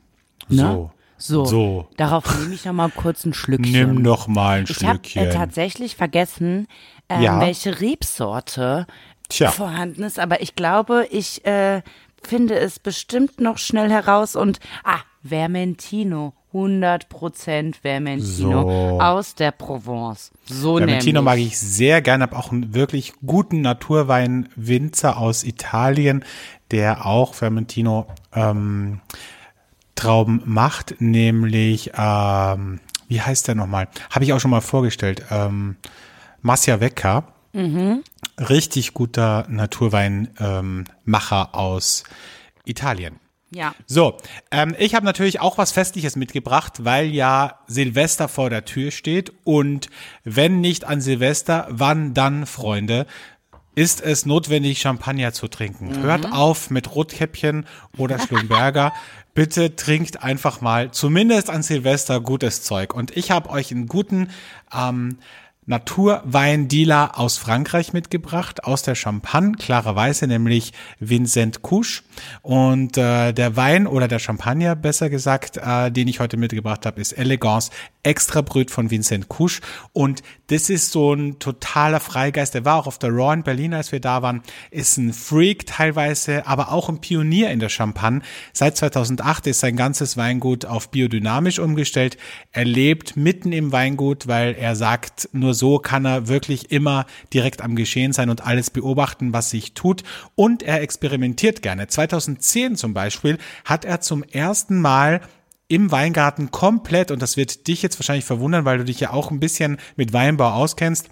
[0.47, 0.55] Ne?
[0.57, 0.91] So.
[1.21, 1.45] So.
[1.45, 1.87] So.
[1.97, 3.71] Darauf nehme ich noch mal kurz ein Schlückchen.
[3.73, 5.27] Nimm noch mal ein Ich habe Schlückchen.
[5.27, 6.67] äh, tatsächlich vergessen,
[7.09, 7.41] äh, Ja.
[7.41, 8.87] welche Rebsorte
[9.27, 9.51] Tja.
[9.51, 11.81] vorhanden ist, aber ich glaube, ich äh,
[12.23, 19.01] finde es bestimmt noch schnell heraus und ah, Vermentino, 100% Vermentino So.
[19.01, 20.31] aus der Provence.
[20.45, 21.23] So Vermentino nämlich.
[21.23, 26.23] mag ich sehr gerne, habe auch einen wirklich guten Naturwein-Winzer aus Italien,
[26.71, 29.01] der auch Vermentino ähm,
[29.95, 32.79] Trauben macht, nämlich, ähm,
[33.09, 33.89] wie heißt der nochmal?
[34.09, 35.25] Habe ich auch schon mal vorgestellt.
[35.29, 35.75] Ähm,
[36.41, 36.79] Marcia
[37.53, 37.99] Vecca.
[38.39, 42.03] Richtig guter Naturweinmacher ähm, aus
[42.65, 43.19] Italien.
[43.51, 43.73] Ja.
[43.87, 44.17] So,
[44.51, 49.33] ähm, ich habe natürlich auch was Festliches mitgebracht, weil ja Silvester vor der Tür steht
[49.43, 49.89] und
[50.23, 53.07] wenn nicht an Silvester, wann dann, Freunde?
[53.73, 56.03] Ist es notwendig, Champagner zu trinken?
[56.03, 57.65] Hört auf mit Rotkäppchen
[57.97, 58.93] oder Schlumberger.
[59.33, 62.93] Bitte trinkt einfach mal, zumindest an Silvester, gutes Zeug.
[62.93, 64.31] Und ich habe euch einen guten
[64.75, 65.19] ähm,
[65.69, 72.01] Naturweindealer aus Frankreich mitgebracht, aus der Champagne, klarerweise, nämlich Vincent Couche.
[72.41, 76.99] Und äh, der Wein oder der Champagner, besser gesagt, äh, den ich heute mitgebracht habe,
[76.99, 77.69] ist Elegance
[78.01, 79.61] Extra Brüt von Vincent Couche.
[79.93, 82.55] Und das ist so ein totaler Freigeist.
[82.55, 84.41] Der war auch auf der Raw in Berlin, als wir da waren.
[84.71, 88.21] Ist ein Freak teilweise, aber auch ein Pionier in der Champagne.
[88.53, 92.17] Seit 2008 ist sein ganzes Weingut auf biodynamisch umgestellt.
[92.51, 97.61] Er lebt mitten im Weingut, weil er sagt, nur so kann er wirklich immer direkt
[97.61, 100.03] am Geschehen sein und alles beobachten, was sich tut.
[100.35, 101.87] Und er experimentiert gerne.
[101.87, 105.21] 2010 zum Beispiel hat er zum ersten Mal
[105.67, 109.29] im Weingarten komplett, und das wird dich jetzt wahrscheinlich verwundern, weil du dich ja auch
[109.29, 111.09] ein bisschen mit Weinbau auskennst,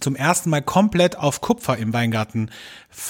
[0.00, 2.50] zum ersten Mal komplett auf Kupfer im Weingarten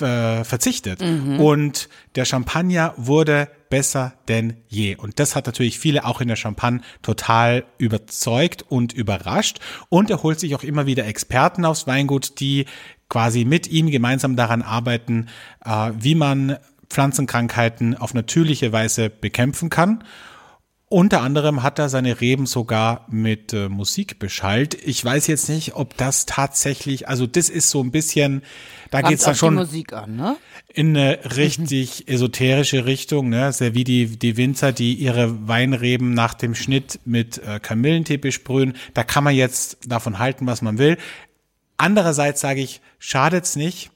[0.01, 1.01] äh, verzichtet.
[1.41, 4.95] Und der Champagner wurde besser denn je.
[4.95, 9.59] Und das hat natürlich viele auch in der Champagne total überzeugt und überrascht.
[9.89, 12.67] Und er holt sich auch immer wieder Experten aufs Weingut, die
[13.09, 15.27] quasi mit ihm gemeinsam daran arbeiten,
[15.65, 16.57] äh, wie man
[16.89, 20.05] Pflanzenkrankheiten auf natürliche Weise bekämpfen kann.
[20.89, 24.75] Unter anderem hat er seine Reben sogar mit äh, Musik beschallt.
[24.87, 28.43] Ich weiß jetzt nicht, ob das tatsächlich, also das ist so ein bisschen,
[28.93, 30.37] da Kommt geht's dann schon Musik an, ne?
[30.75, 33.53] In eine richtig esoterische Richtung, ne?
[33.53, 38.75] Sehr wie die, die Winzer, die ihre Weinreben nach dem Schnitt mit äh, Kamillentee besprühen.
[38.93, 40.99] Da kann man jetzt davon halten, was man will.
[41.77, 43.93] Andererseits sage ich, schadet's nicht.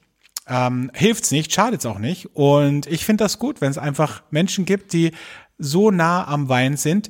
[0.47, 2.29] Ähm, hilft's nicht, schadet's auch nicht.
[2.33, 5.11] Und ich finde das gut, wenn es einfach Menschen gibt, die
[5.57, 7.09] so nah am Wein sind.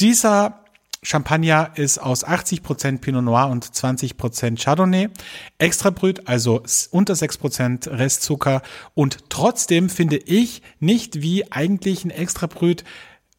[0.00, 0.63] Dieser
[1.04, 5.10] Champagner ist aus 80% Pinot Noir und 20% Chardonnay.
[5.58, 8.62] Extra Brüt, also unter 6% Restzucker.
[8.94, 12.84] Und trotzdem finde ich nicht wie eigentlich ein Extra Brüt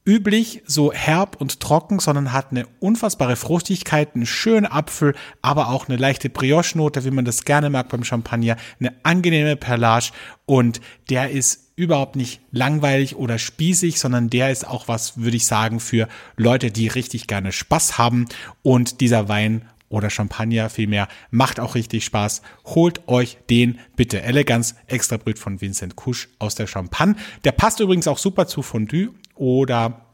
[0.05, 5.89] üblich so herb und trocken, sondern hat eine unfassbare Fruchtigkeit, einen schönen Apfel, aber auch
[5.89, 10.11] eine leichte Brioche-Note, wie man das gerne mag beim Champagner, eine angenehme Perlage
[10.45, 15.45] und der ist überhaupt nicht langweilig oder spießig, sondern der ist auch was, würde ich
[15.45, 16.07] sagen, für
[16.37, 18.25] Leute, die richtig gerne Spaß haben
[18.63, 22.41] und dieser Wein oder Champagner vielmehr macht auch richtig Spaß.
[22.65, 24.21] Holt euch den bitte.
[24.21, 27.15] Elegance Extra Brüt von Vincent Couche aus der Champagne.
[27.43, 30.05] Der passt übrigens auch super zu Fondue oder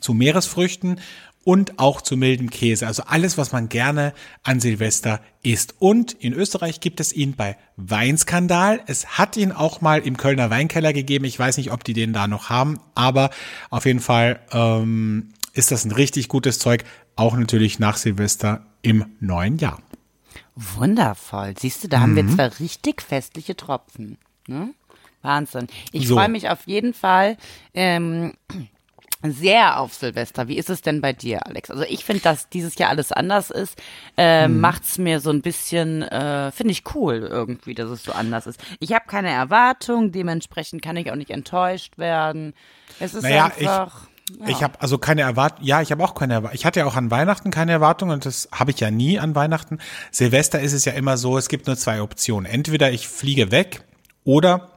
[0.00, 1.00] zu Meeresfrüchten
[1.46, 2.88] und auch zu mildem Käse.
[2.88, 5.76] Also alles, was man gerne an Silvester isst.
[5.78, 8.80] Und in Österreich gibt es ihn bei Weinskandal.
[8.88, 11.24] Es hat ihn auch mal im Kölner Weinkeller gegeben.
[11.24, 13.30] Ich weiß nicht, ob die den da noch haben, aber
[13.70, 16.82] auf jeden Fall ähm, ist das ein richtig gutes Zeug.
[17.14, 19.80] Auch natürlich nach Silvester im neuen Jahr.
[20.56, 21.54] Wundervoll.
[21.56, 22.16] Siehst du, da haben Mhm.
[22.16, 24.18] wir zwei richtig festliche Tropfen.
[24.48, 24.70] Ne?
[25.22, 25.68] Wahnsinn.
[25.92, 26.16] Ich So.
[26.16, 27.36] freue mich auf jeden Fall
[27.72, 28.32] ähm,
[29.22, 30.46] sehr auf Silvester.
[30.48, 31.70] Wie ist es denn bei dir, Alex?
[31.70, 33.80] Also ich finde, dass dieses Jahr alles anders ist,
[34.16, 34.60] äh, Mhm.
[34.60, 38.60] macht's mir so ein bisschen, äh, finde ich cool irgendwie, dass es so anders ist.
[38.78, 42.54] Ich habe keine Erwartung, dementsprechend kann ich auch nicht enttäuscht werden.
[43.00, 44.06] Es ist Naja, ich- einfach.
[44.48, 45.64] Ich habe also keine Erwartung.
[45.64, 46.56] Ja, ich habe auch keine Erwartung.
[46.56, 49.36] Ich hatte ja auch an Weihnachten keine Erwartung und das habe ich ja nie an
[49.36, 49.78] Weihnachten.
[50.10, 52.44] Silvester ist es ja immer so, es gibt nur zwei Optionen.
[52.50, 53.82] Entweder ich fliege weg
[54.24, 54.75] oder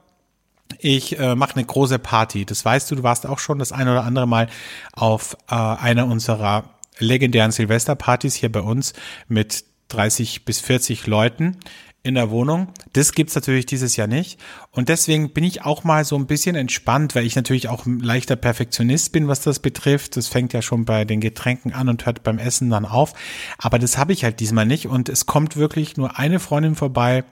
[0.78, 2.44] ich äh, mache eine große Party.
[2.44, 4.48] Das weißt du, du warst auch schon das eine oder andere Mal
[4.92, 6.64] auf äh, einer unserer
[6.98, 8.92] legendären Silvesterpartys hier bei uns
[9.28, 11.56] mit 30 bis 40 Leuten
[12.02, 12.68] in der Wohnung.
[12.94, 14.40] Das gibt's natürlich dieses Jahr nicht.
[14.70, 18.00] Und deswegen bin ich auch mal so ein bisschen entspannt, weil ich natürlich auch ein
[18.00, 20.16] leichter Perfektionist bin, was das betrifft.
[20.16, 23.12] Das fängt ja schon bei den Getränken an und hört beim Essen dann auf.
[23.58, 24.86] Aber das habe ich halt diesmal nicht.
[24.86, 27.24] Und es kommt wirklich nur eine Freundin vorbei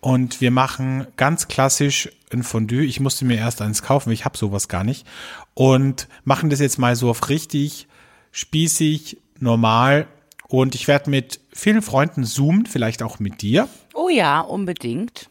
[0.00, 2.84] und wir machen ganz klassisch ein Fondue.
[2.84, 5.06] Ich musste mir erst eins kaufen, ich habe sowas gar nicht.
[5.54, 7.88] Und machen das jetzt mal so auf richtig
[8.32, 10.06] spießig, normal.
[10.48, 13.68] Und ich werde mit vielen Freunden zoomen, vielleicht auch mit dir.
[13.94, 15.28] Oh ja, unbedingt.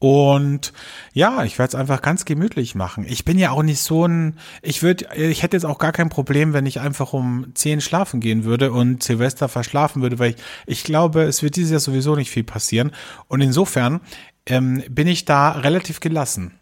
[0.00, 0.72] Und
[1.12, 3.04] ja, ich werde es einfach ganz gemütlich machen.
[3.08, 6.08] Ich bin ja auch nicht so ein, ich würde, ich hätte jetzt auch gar kein
[6.08, 10.36] Problem, wenn ich einfach um zehn schlafen gehen würde und Silvester verschlafen würde, weil ich,
[10.66, 12.92] ich glaube, es wird dieses Jahr sowieso nicht viel passieren.
[13.26, 14.00] Und insofern
[14.48, 16.58] ähm, bin ich da relativ gelassen.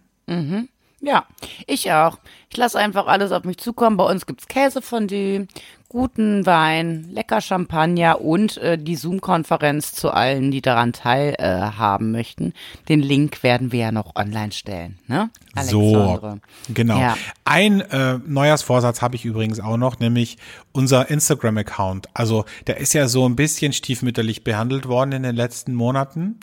[1.00, 1.26] Ja,
[1.66, 2.18] ich auch.
[2.50, 3.96] Ich lasse einfach alles auf mich zukommen.
[3.96, 5.46] Bei uns gibt's Käsefondue,
[5.88, 12.54] guten Wein, lecker Champagner und äh, die Zoom-Konferenz zu allen, die daran teilhaben äh, möchten.
[12.88, 14.98] Den Link werden wir ja noch online stellen.
[15.06, 15.30] Ne?
[15.62, 16.38] So,
[16.70, 16.98] genau.
[16.98, 17.16] Ja.
[17.44, 20.38] Ein äh, Neujahrsvorsatz habe ich übrigens auch noch, nämlich
[20.72, 22.08] unser Instagram-Account.
[22.14, 26.40] Also der ist ja so ein bisschen stiefmütterlich behandelt worden in den letzten Monaten.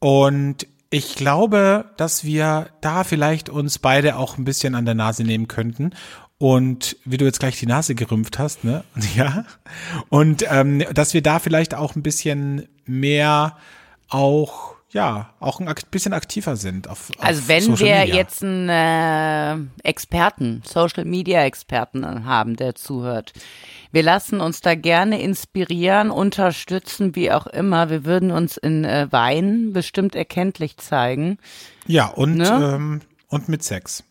[0.00, 5.24] Und ich glaube, dass wir da vielleicht uns beide auch ein bisschen an der Nase
[5.24, 5.90] nehmen könnten.
[6.36, 8.84] Und wie du jetzt gleich die Nase gerümpft hast, ne?
[9.16, 9.46] Ja.
[10.10, 13.56] Und ähm, dass wir da vielleicht auch ein bisschen mehr
[14.08, 18.14] auch ja, auch ein bisschen aktiver sind auf, auf Also wenn Social wir Media.
[18.14, 23.32] jetzt einen äh, Experten, Social Media Experten haben, der zuhört,
[23.92, 27.90] wir lassen uns da gerne inspirieren, unterstützen, wie auch immer.
[27.90, 31.38] Wir würden uns in äh, Wein bestimmt erkenntlich zeigen.
[31.86, 32.72] Ja, und, ne?
[32.74, 34.04] ähm, und mit Sex.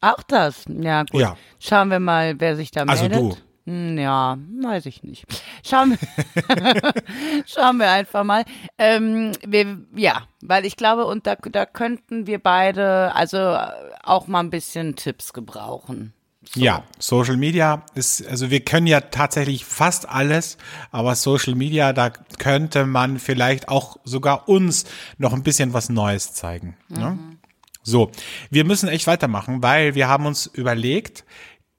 [0.00, 1.20] Auch das, ja gut.
[1.20, 1.36] Ja.
[1.58, 3.18] Schauen wir mal, wer sich da also meldet.
[3.18, 3.70] Also du.
[3.70, 5.26] Hm, ja, weiß ich nicht.
[5.64, 6.92] Schauen wir,
[7.46, 8.44] schauen wir einfach mal.
[8.78, 13.58] Ähm, wir, ja, weil ich glaube, und da, da könnten wir beide also
[14.04, 16.12] auch mal ein bisschen Tipps gebrauchen.
[16.54, 16.60] So.
[16.60, 20.56] Ja, Social Media ist, also wir können ja tatsächlich fast alles,
[20.90, 24.84] aber Social Media, da könnte man vielleicht auch sogar uns
[25.18, 26.76] noch ein bisschen was Neues zeigen.
[26.88, 26.98] Ne?
[26.98, 27.04] Mhm.
[27.04, 27.36] Ne?
[27.82, 28.10] So,
[28.50, 31.24] wir müssen echt weitermachen, weil wir haben uns überlegt,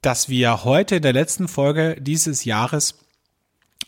[0.01, 3.07] dass wir heute in der letzten Folge dieses Jahres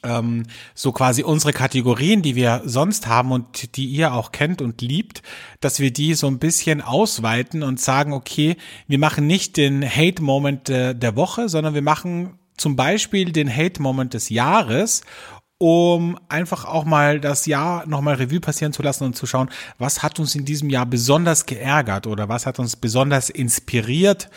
[0.04, 4.82] ähm, so quasi unsere Kategorien, die wir sonst haben und die ihr auch kennt und
[4.82, 5.22] liebt,
[5.60, 8.58] dass wir die so ein bisschen ausweiten und sagen, okay,
[8.88, 14.14] wir machen nicht den Hate-Moment äh, der Woche, sondern wir machen zum Beispiel den Hate-Moment
[14.14, 15.02] des Jahres
[15.62, 20.02] um einfach auch mal das Jahr nochmal Revue passieren zu lassen und zu schauen, was
[20.02, 24.30] hat uns in diesem Jahr besonders geärgert oder was hat uns besonders inspiriert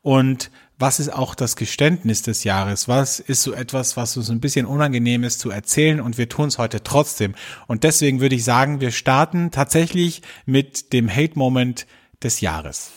[0.00, 0.50] und
[0.80, 2.88] was ist auch das Geständnis des Jahres?
[2.88, 6.48] Was ist so etwas, was uns ein bisschen unangenehm ist zu erzählen und wir tun
[6.48, 7.34] es heute trotzdem?
[7.66, 11.86] Und deswegen würde ich sagen, wir starten tatsächlich mit dem Hate-Moment
[12.22, 12.92] des Jahres.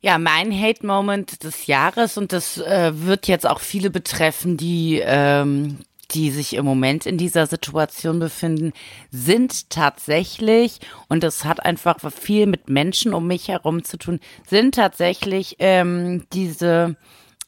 [0.00, 5.78] Ja, mein Hate-Moment des Jahres und das äh, wird jetzt auch viele betreffen, die ähm,
[6.12, 8.72] die sich im Moment in dieser Situation befinden,
[9.10, 14.74] sind tatsächlich, und das hat einfach viel mit Menschen um mich herum zu tun, sind
[14.74, 16.96] tatsächlich ähm, diese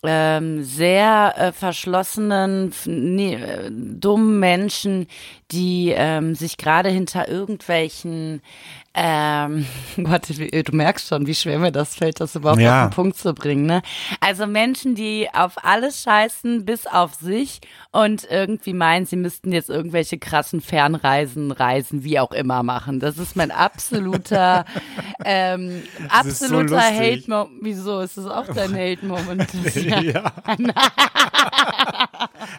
[0.03, 5.07] ähm, sehr äh, verschlossenen, nee, äh, dummen Menschen,
[5.51, 8.40] die ähm, sich gerade hinter irgendwelchen
[8.92, 9.66] ähm,
[10.03, 12.85] Gott, du merkst schon, wie schwer mir das fällt, das überhaupt ja.
[12.85, 13.66] auf den Punkt zu bringen.
[13.66, 13.83] Ne?
[14.20, 17.61] Also Menschen, die auf alles scheißen, bis auf sich
[17.92, 22.98] und irgendwie meinen, sie müssten jetzt irgendwelche krassen Fernreisen, Reisen, wie auch immer machen.
[22.98, 24.64] Das ist mein absoluter,
[25.24, 27.59] ähm, absoluter so Hate-Moment.
[27.62, 28.00] Wieso?
[28.00, 29.48] Ist das auch dein Hate-Moment?
[30.03, 30.33] ja.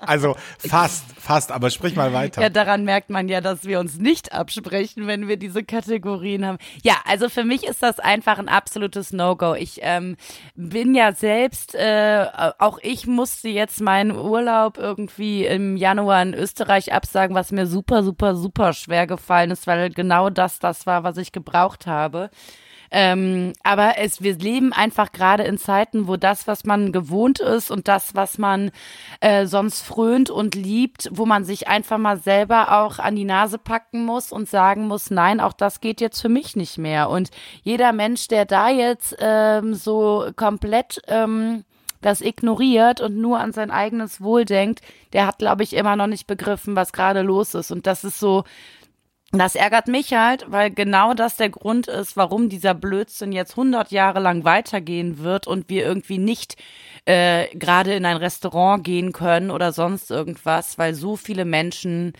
[0.01, 2.41] Also fast, fast, aber sprich mal weiter.
[2.41, 6.57] Ja, daran merkt man ja, dass wir uns nicht absprechen, wenn wir diese Kategorien haben.
[6.83, 9.53] Ja, also für mich ist das einfach ein absolutes No-Go.
[9.53, 10.17] Ich ähm,
[10.55, 12.25] bin ja selbst, äh,
[12.57, 18.03] auch ich musste jetzt meinen Urlaub irgendwie im Januar in Österreich absagen, was mir super,
[18.03, 22.29] super, super schwer gefallen ist, weil genau das das war, was ich gebraucht habe.
[22.91, 27.71] Ähm, aber es, wir leben einfach gerade in Zeiten, wo das, was man gewohnt ist
[27.71, 28.71] und das, was man
[29.21, 33.57] äh, sonst frönt und liebt, wo man sich einfach mal selber auch an die Nase
[33.57, 37.09] packen muss und sagen muss, nein, auch das geht jetzt für mich nicht mehr.
[37.09, 37.29] Und
[37.63, 41.63] jeder Mensch, der da jetzt ähm, so komplett ähm,
[42.01, 44.81] das ignoriert und nur an sein eigenes Wohl denkt,
[45.13, 47.71] der hat, glaube ich, immer noch nicht begriffen, was gerade los ist.
[47.71, 48.43] Und das ist so
[49.39, 53.91] das ärgert mich halt, weil genau das der Grund ist, warum dieser Blödsinn jetzt 100
[53.91, 56.57] Jahre lang weitergehen wird und wir irgendwie nicht
[57.05, 62.13] äh, gerade in ein Restaurant gehen können oder sonst irgendwas, weil so viele Menschen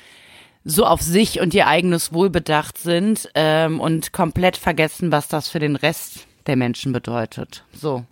[0.63, 5.49] so auf sich und ihr eigenes Wohl bedacht sind ähm, und komplett vergessen, was das
[5.49, 7.65] für den Rest der Menschen bedeutet.
[7.73, 8.05] So.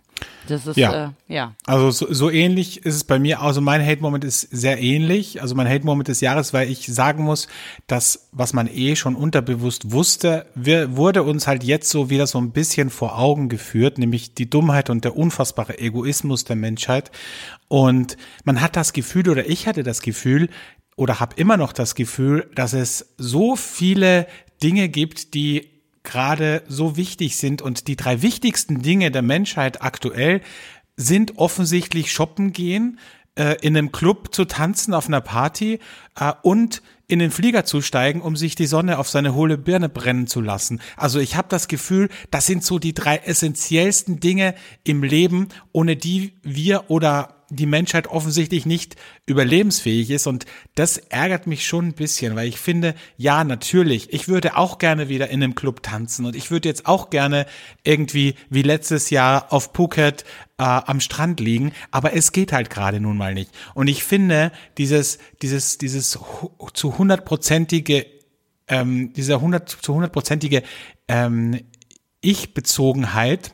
[0.48, 1.06] Das ist, ja.
[1.06, 1.54] Äh, ja.
[1.66, 3.40] Also so, so ähnlich ist es bei mir.
[3.40, 5.40] Also mein Hate-Moment ist sehr ähnlich.
[5.42, 7.46] Also mein Hate-Moment des Jahres, weil ich sagen muss,
[7.86, 12.38] dass was man eh schon unterbewusst wusste, wir, wurde uns halt jetzt so wieder so
[12.38, 17.10] ein bisschen vor Augen geführt, nämlich die Dummheit und der unfassbare Egoismus der Menschheit.
[17.68, 20.48] Und man hat das Gefühl, oder ich hatte das Gefühl,
[20.96, 24.26] oder habe immer noch das Gefühl, dass es so viele
[24.62, 25.69] Dinge gibt, die
[26.02, 27.62] gerade so wichtig sind.
[27.62, 30.40] Und die drei wichtigsten Dinge der Menschheit aktuell
[30.96, 32.98] sind offensichtlich shoppen gehen,
[33.36, 35.78] äh, in einem Club zu tanzen, auf einer Party
[36.18, 39.88] äh, und in den Flieger zu steigen, um sich die Sonne auf seine hohle Birne
[39.88, 40.80] brennen zu lassen.
[40.96, 45.96] Also ich habe das Gefühl, das sind so die drei essentiellsten Dinge im Leben, ohne
[45.96, 50.26] die wir oder die Menschheit offensichtlich nicht überlebensfähig ist.
[50.26, 54.78] Und das ärgert mich schon ein bisschen, weil ich finde, ja, natürlich, ich würde auch
[54.78, 56.24] gerne wieder in einem Club tanzen.
[56.24, 57.46] Und ich würde jetzt auch gerne
[57.84, 60.24] irgendwie wie letztes Jahr auf Phuket
[60.58, 63.50] äh, am Strand liegen, aber es geht halt gerade nun mal nicht.
[63.74, 66.18] Und ich finde, dieses, dieses, dieses
[66.74, 68.06] zu hundertprozentige,
[68.68, 70.62] ähm, dieser hundert, zu hundertprozentige
[71.08, 71.60] ähm,
[72.20, 73.52] Ich-Bezogenheit,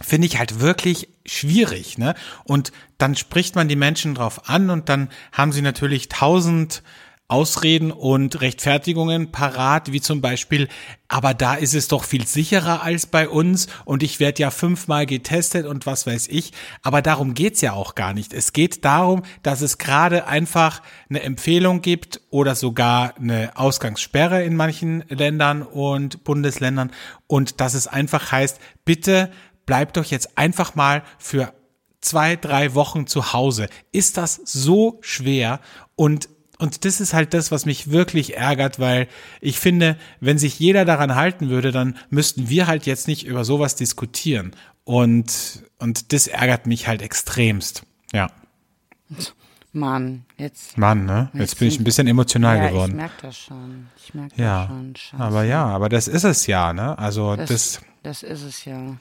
[0.00, 2.14] finde ich halt wirklich schwierig, ne?
[2.44, 6.82] Und dann spricht man die Menschen drauf an und dann haben sie natürlich tausend
[7.32, 10.68] Ausreden und Rechtfertigungen parat, wie zum Beispiel,
[11.08, 15.06] aber da ist es doch viel sicherer als bei uns und ich werde ja fünfmal
[15.06, 16.52] getestet und was weiß ich.
[16.82, 18.34] Aber darum geht's ja auch gar nicht.
[18.34, 24.54] Es geht darum, dass es gerade einfach eine Empfehlung gibt oder sogar eine Ausgangssperre in
[24.54, 26.92] manchen Ländern und Bundesländern
[27.28, 29.30] und dass es einfach heißt, bitte
[29.66, 31.52] bleibt doch jetzt einfach mal für
[32.00, 33.68] zwei, drei Wochen zu Hause.
[33.92, 35.60] Ist das so schwer?
[35.96, 39.08] Und und das ist halt das, was mich wirklich ärgert, weil
[39.40, 43.44] ich finde, wenn sich jeder daran halten würde, dann müssten wir halt jetzt nicht über
[43.44, 44.54] sowas diskutieren.
[44.84, 47.82] Und, und das ärgert mich halt extremst.
[48.12, 48.30] Ja.
[49.72, 50.78] Mann, jetzt.
[50.78, 51.30] Mann, ne?
[51.32, 52.92] Jetzt, jetzt bin ich ein bisschen emotional ja, geworden.
[52.92, 53.88] Ich merke das schon.
[53.96, 54.96] Ich merke ja, das schon.
[54.96, 55.22] Scheiße.
[55.22, 56.96] Aber ja, aber das ist es ja, ne?
[56.96, 58.96] Also das, das das ist es ja.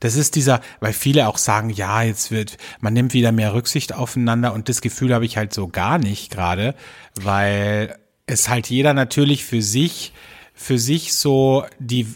[0.00, 3.92] Das ist dieser, weil viele auch sagen, ja, jetzt wird, man nimmt wieder mehr Rücksicht
[3.92, 6.74] aufeinander und das Gefühl habe ich halt so gar nicht gerade,
[7.20, 10.12] weil es halt jeder natürlich für sich,
[10.54, 12.06] für sich so, die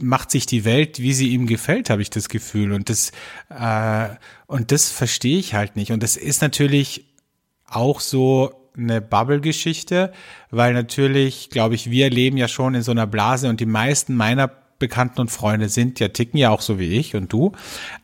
[0.00, 3.10] macht sich die Welt, wie sie ihm gefällt, habe ich das Gefühl und das,
[3.50, 4.14] äh,
[4.46, 7.06] und das verstehe ich halt nicht und das ist natürlich
[7.66, 10.12] auch so eine Bubble-Geschichte,
[10.50, 14.14] weil natürlich, glaube ich, wir leben ja schon in so einer Blase und die meisten
[14.14, 17.52] meiner Bekannten und Freunde sind, ja ticken ja auch so wie ich und du.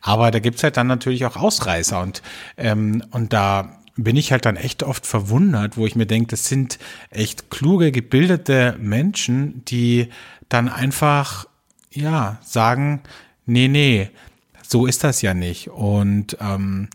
[0.01, 2.21] Aber da gibt's halt dann natürlich auch Ausreißer und,
[2.57, 6.47] ähm, und da bin ich halt dann echt oft verwundert, wo ich mir denke, das
[6.47, 10.09] sind echt kluge, gebildete Menschen, die
[10.49, 11.47] dann einfach,
[11.91, 13.01] ja, sagen,
[13.45, 14.09] nee, nee,
[14.61, 15.69] so ist das ja nicht.
[15.69, 16.89] Und, ähm,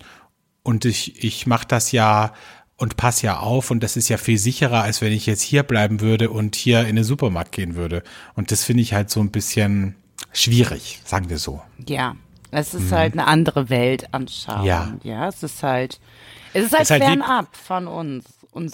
[0.62, 2.34] und ich, ich mache das ja
[2.80, 5.62] und pass ja auf und das ist ja viel sicherer, als wenn ich jetzt hier
[5.64, 8.02] bleiben würde und hier in den Supermarkt gehen würde.
[8.34, 9.96] Und das finde ich halt so ein bisschen
[10.32, 11.60] schwierig, sagen wir so.
[11.86, 12.16] Ja,
[12.50, 12.94] es ist mhm.
[12.94, 14.64] halt eine andere Weltanschauung.
[14.64, 14.94] Ja.
[15.02, 16.00] ja, es ist halt,
[16.54, 18.24] es ist halt, ist halt fernab von uns.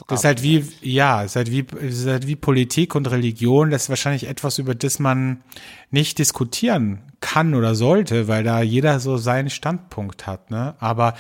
[0.07, 3.11] Das ist halt wie, ja, es ist halt wie, es ist halt wie Politik und
[3.11, 3.71] Religion.
[3.71, 5.43] Das ist wahrscheinlich etwas, über das man
[5.91, 10.51] nicht diskutieren kann oder sollte, weil da jeder so seinen Standpunkt hat.
[10.51, 10.77] Ne?
[10.79, 11.15] Aber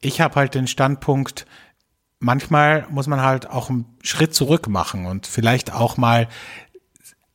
[0.00, 1.46] ich habe halt den Standpunkt,
[2.18, 6.28] manchmal muss man halt auch einen Schritt zurück machen und vielleicht auch mal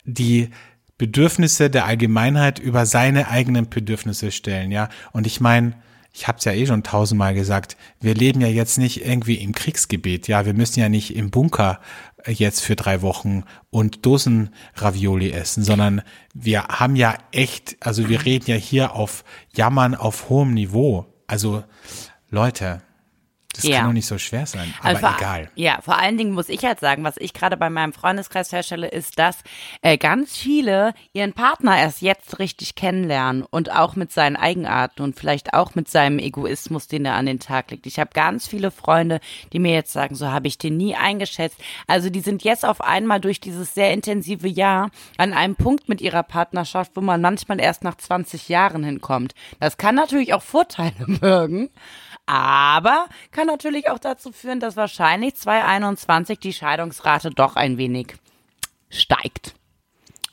[0.03, 0.49] die
[0.97, 4.89] Bedürfnisse der Allgemeinheit über seine eigenen Bedürfnisse stellen, ja.
[5.11, 5.73] Und ich meine,
[6.13, 9.53] ich habe es ja eh schon tausendmal gesagt, wir leben ja jetzt nicht irgendwie im
[9.53, 11.79] Kriegsgebiet, ja, wir müssen ja nicht im Bunker
[12.27, 16.01] jetzt für drei Wochen und Dosen Ravioli essen, sondern
[16.33, 19.23] wir haben ja echt, also wir reden ja hier auf
[19.55, 21.07] Jammern auf hohem Niveau.
[21.27, 21.63] Also
[22.29, 22.81] Leute,
[23.53, 23.77] das ja.
[23.77, 25.51] kann doch nicht so schwer sein, aber also vor, egal.
[25.55, 28.87] Ja, vor allen Dingen muss ich halt sagen, was ich gerade bei meinem Freundeskreis feststelle,
[28.87, 29.39] ist, dass
[29.81, 35.19] äh, ganz viele ihren Partner erst jetzt richtig kennenlernen und auch mit seinen Eigenarten und
[35.19, 37.85] vielleicht auch mit seinem Egoismus, den er an den Tag legt.
[37.87, 39.19] Ich habe ganz viele Freunde,
[39.51, 41.57] die mir jetzt sagen, so habe ich den nie eingeschätzt.
[41.87, 46.01] Also die sind jetzt auf einmal durch dieses sehr intensive Jahr an einem Punkt mit
[46.01, 49.33] ihrer Partnerschaft, wo man manchmal erst nach 20 Jahren hinkommt.
[49.59, 51.69] Das kann natürlich auch Vorteile mögen.
[52.25, 58.15] Aber kann natürlich auch dazu führen, dass wahrscheinlich 2021 die Scheidungsrate doch ein wenig
[58.89, 59.53] steigt.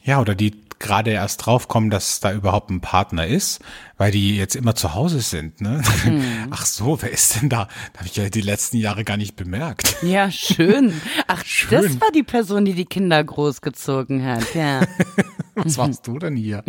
[0.03, 3.61] Ja, oder die gerade erst draufkommen, dass da überhaupt ein Partner ist,
[3.97, 5.61] weil die jetzt immer zu Hause sind.
[5.61, 5.83] Ne?
[6.05, 6.47] Mhm.
[6.51, 7.69] Ach so, wer ist denn da?
[7.93, 9.97] Da habe ich ja die letzten Jahre gar nicht bemerkt.
[10.09, 10.99] Ja, schön.
[11.27, 11.83] Ach, schön.
[11.83, 14.55] das war die Person, die die Kinder großgezogen hat.
[14.55, 14.81] Ja.
[15.55, 16.63] Was machst du denn hier?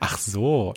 [0.00, 0.74] Ach so,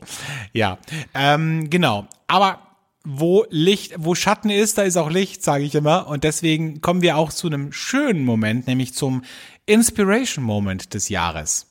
[0.54, 0.78] ja,
[1.16, 2.08] ähm, genau.
[2.28, 2.60] Aber
[3.06, 6.08] wo Licht, wo Schatten ist, da ist auch Licht, sage ich immer.
[6.08, 9.24] Und deswegen kommen wir auch zu einem schönen Moment, nämlich zum
[9.66, 11.68] Inspiration Moment des Jahres.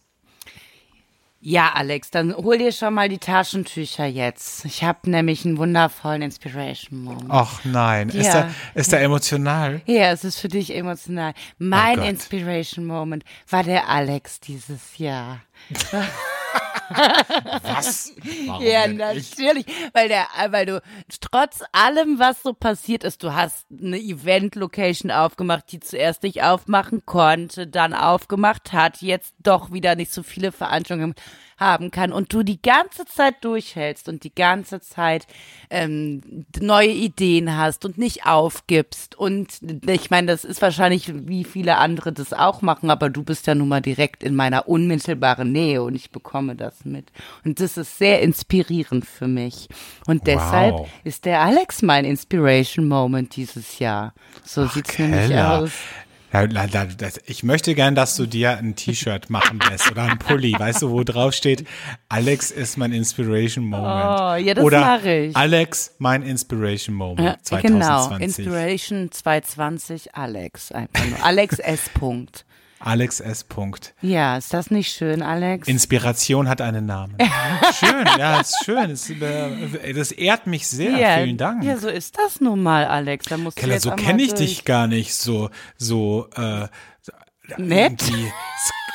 [1.46, 4.64] Ja, Alex, dann hol dir schon mal die Taschentücher jetzt.
[4.64, 7.26] Ich habe nämlich einen wundervollen Inspiration Moment.
[7.28, 8.20] Ach nein, ja.
[8.22, 9.82] ist, der, ist der emotional?
[9.84, 11.34] Ja, es ist für dich emotional.
[11.58, 15.42] Mein oh Inspiration Moment war der Alex dieses Jahr.
[16.90, 18.12] Was?
[18.46, 19.36] Warum Ja, denn ich?
[19.36, 20.82] natürlich, weil der, weil du
[21.20, 27.04] trotz allem, was so passiert ist, du hast eine Event-Location aufgemacht, die zuerst nicht aufmachen
[27.06, 31.14] konnte, dann aufgemacht hat, jetzt doch wieder nicht so viele Veranstaltungen
[31.64, 35.26] haben kann und du die ganze Zeit durchhältst und die ganze Zeit
[35.70, 39.48] ähm, neue Ideen hast und nicht aufgibst und
[39.86, 43.54] ich meine, das ist wahrscheinlich wie viele andere das auch machen, aber du bist ja
[43.54, 47.06] nun mal direkt in meiner unmittelbaren Nähe und ich bekomme das mit
[47.44, 49.68] und das ist sehr inspirierend für mich
[50.06, 50.88] und deshalb Wow.
[51.04, 54.12] ist der Alex mein Inspiration Moment dieses Jahr.
[54.44, 55.60] So sieht's nämlich Keller.
[55.60, 55.72] aus.
[56.34, 60.52] Ja, das- Ich möchte gern, dass du dir ein T-Shirt machen lässt oder ein Pulli,
[60.58, 61.64] weißt du, wo drauf steht,
[62.08, 63.86] Alex ist mein Inspiration Moment.
[63.86, 65.36] Oh, ja, das oder ich.
[65.36, 67.78] Alex, mein Inspiration Moment Ja, genau,
[68.08, 68.38] 2020.
[68.46, 71.24] Inspiration 220 Alex, einfach nur.
[71.24, 71.88] Alex S.
[71.94, 72.44] Punkt.
[72.84, 73.44] Alex S.
[73.44, 73.94] Punkt.
[74.02, 75.68] Ja, ist das nicht schön, Alex?
[75.68, 77.16] Inspiration hat einen Namen.
[77.78, 78.90] schön, ja, ist schön.
[78.90, 80.90] Es, äh, das ehrt mich sehr.
[80.98, 81.64] ja, Vielen Dank.
[81.64, 83.26] Ja, so ist das nun mal, Alex.
[83.26, 84.40] Da musst Keller, jetzt so kenne ich durch.
[84.40, 85.14] dich gar nicht.
[85.14, 86.68] So, so, äh,
[87.56, 88.02] Nett?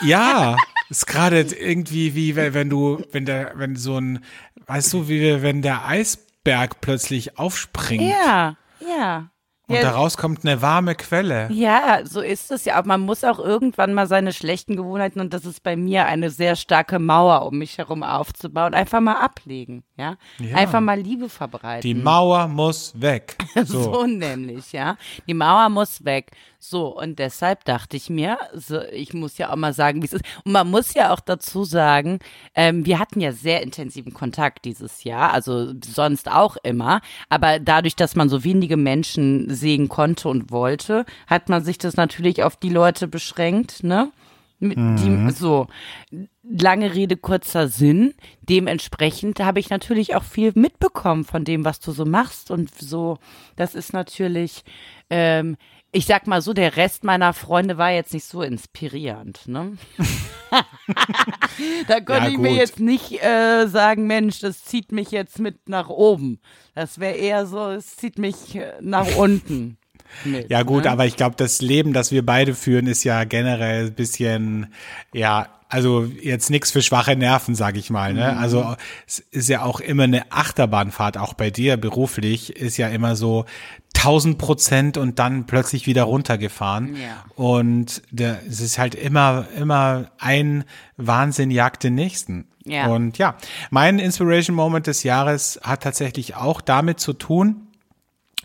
[0.03, 0.55] Ja,
[0.89, 4.23] ist gerade irgendwie wie wenn wenn du, wenn der, wenn so ein,
[4.65, 9.29] weißt du, wie wenn der Eisberg plötzlich aufspringt Ja, ja.
[9.69, 11.47] Und ja, daraus kommt eine warme Quelle.
[11.51, 12.75] Ja, so ist es ja.
[12.75, 16.29] Aber man muss auch irgendwann mal seine schlechten Gewohnheiten, und das ist bei mir eine
[16.31, 19.83] sehr starke Mauer, um mich herum aufzubauen, einfach mal ablegen.
[19.95, 20.57] Ja, Ja.
[20.57, 21.81] einfach mal Liebe verbreiten.
[21.81, 23.37] Die Mauer muss weg.
[23.65, 23.93] So.
[23.93, 24.05] So.
[24.05, 24.97] nämlich, ja.
[25.27, 26.31] Die Mauer muss weg.
[26.61, 30.13] So, und deshalb dachte ich mir, so, ich muss ja auch mal sagen, wie es
[30.13, 30.25] ist.
[30.43, 32.19] Und man muss ja auch dazu sagen,
[32.53, 36.99] ähm, wir hatten ja sehr intensiven Kontakt dieses Jahr, also sonst auch immer.
[37.29, 41.95] Aber dadurch, dass man so wenige Menschen sehen konnte und wollte, hat man sich das
[41.95, 44.11] natürlich auf die Leute beschränkt, ne?
[44.61, 45.67] Mit die, so,
[46.43, 48.13] lange Rede, kurzer Sinn.
[48.41, 52.51] Dementsprechend habe ich natürlich auch viel mitbekommen von dem, was du so machst.
[52.51, 53.19] Und so,
[53.55, 54.65] das ist natürlich,
[55.09, 55.55] ähm,
[55.91, 59.77] ich sag mal so, der Rest meiner Freunde war jetzt nicht so inspirierend, ne?
[61.87, 65.67] da konnte Ja, ich mir jetzt nicht äh, sagen, Mensch, das zieht mich jetzt mit
[65.67, 66.39] nach oben.
[66.75, 69.77] Das wäre eher so, es zieht mich äh, nach unten.
[70.23, 70.91] Mit, Ja gut, ne?
[70.91, 74.73] aber ich glaube, das Leben, das wir beide führen, ist ja generell ein bisschen,
[75.13, 78.13] ja, also jetzt nichts für schwache Nerven, sag ich mal.
[78.13, 78.31] Ne?
[78.31, 78.37] Mhm.
[78.39, 78.75] Also
[79.07, 83.45] es ist ja auch immer eine Achterbahnfahrt, auch bei dir beruflich, ist ja immer so
[83.95, 86.95] 1000 Prozent und dann plötzlich wieder runtergefahren.
[86.95, 87.23] Ja.
[87.35, 90.63] Und der, es ist halt immer, immer ein
[90.97, 92.47] Wahnsinn jagt den nächsten.
[92.65, 92.87] Ja.
[92.87, 93.37] Und ja,
[93.69, 97.67] mein Inspiration Moment des Jahres hat tatsächlich auch damit zu tun,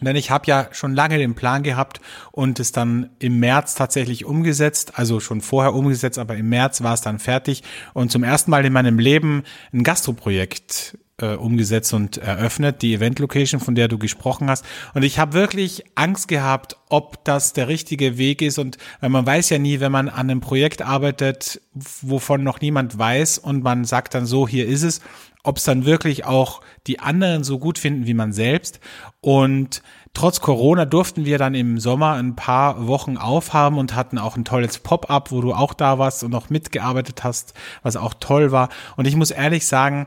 [0.00, 2.00] denn ich habe ja schon lange den Plan gehabt
[2.32, 6.94] und es dann im März tatsächlich umgesetzt, also schon vorher umgesetzt, aber im März war
[6.94, 12.16] es dann fertig und zum ersten Mal in meinem Leben ein Gastroprojekt äh, umgesetzt und
[12.16, 14.64] eröffnet, die Event Location, von der du gesprochen hast.
[14.94, 18.58] Und ich habe wirklich Angst gehabt, ob das der richtige Weg ist.
[18.58, 22.98] Und weil man weiß ja nie, wenn man an einem Projekt arbeitet, wovon noch niemand
[22.98, 25.00] weiß und man sagt dann so, hier ist es,
[25.44, 28.80] ob es dann wirklich auch die anderen so gut finden wie man selbst.
[29.20, 29.82] Und
[30.14, 34.44] trotz Corona durften wir dann im Sommer ein paar Wochen aufhaben und hatten auch ein
[34.44, 38.70] tolles Pop-up, wo du auch da warst und noch mitgearbeitet hast, was auch toll war.
[38.96, 40.06] Und ich muss ehrlich sagen,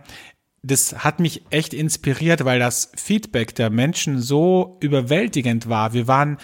[0.64, 5.94] das hat mich echt inspiriert, weil das Feedback der Menschen so überwältigend war.
[5.94, 6.38] Wir waren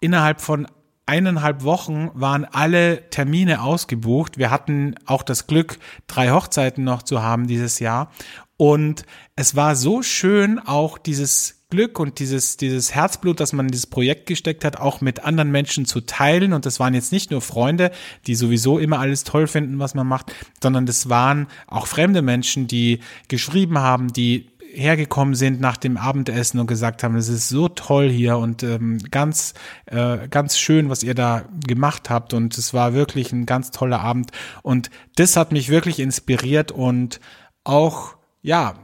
[0.00, 0.66] innerhalb von
[1.08, 4.38] eineinhalb Wochen waren alle Termine ausgebucht.
[4.38, 8.12] Wir hatten auch das Glück, drei Hochzeiten noch zu haben dieses Jahr.
[8.56, 9.04] Und
[9.34, 13.86] es war so schön, auch dieses Glück und dieses, dieses Herzblut, das man in dieses
[13.86, 16.52] Projekt gesteckt hat, auch mit anderen Menschen zu teilen.
[16.52, 17.90] Und das waren jetzt nicht nur Freunde,
[18.26, 20.32] die sowieso immer alles toll finden, was man macht,
[20.62, 26.60] sondern das waren auch fremde Menschen, die geschrieben haben, die hergekommen sind nach dem Abendessen
[26.60, 29.54] und gesagt haben, es ist so toll hier und ähm, ganz,
[29.86, 34.00] äh, ganz schön, was ihr da gemacht habt und es war wirklich ein ganz toller
[34.00, 34.30] Abend.
[34.62, 37.20] Und das hat mich wirklich inspiriert und
[37.64, 38.74] auch, ja,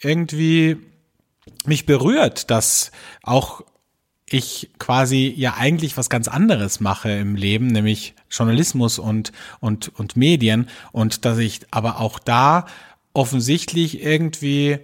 [0.00, 0.78] irgendwie
[1.66, 2.90] mich berührt, dass
[3.22, 3.62] auch
[4.28, 10.16] ich quasi ja eigentlich was ganz anderes mache im Leben, nämlich Journalismus und, und, und
[10.16, 12.66] Medien und dass ich aber auch da
[13.12, 14.78] offensichtlich irgendwie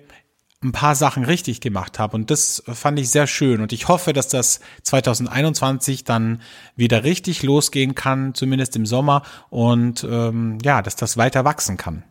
[0.62, 4.12] ein paar Sachen richtig gemacht habe und das fand ich sehr schön und ich hoffe,
[4.12, 6.42] dass das 2021 dann
[6.74, 12.02] wieder richtig losgehen kann, zumindest im Sommer und ähm, ja, dass das weiter wachsen kann.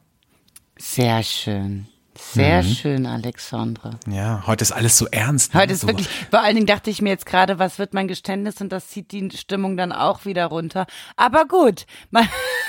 [0.77, 1.87] Sehr schön.
[2.19, 2.67] Sehr Mhm.
[2.67, 3.91] schön, Alexandre.
[4.09, 5.53] Ja, heute ist alles so ernst.
[5.53, 5.59] ne?
[5.61, 5.87] Heute ist so.
[5.87, 8.87] wirklich, vor allen Dingen dachte ich mir jetzt gerade, was wird mein Geständnis und das
[8.87, 10.87] zieht die Stimmung dann auch wieder runter.
[11.15, 12.27] Aber gut, man,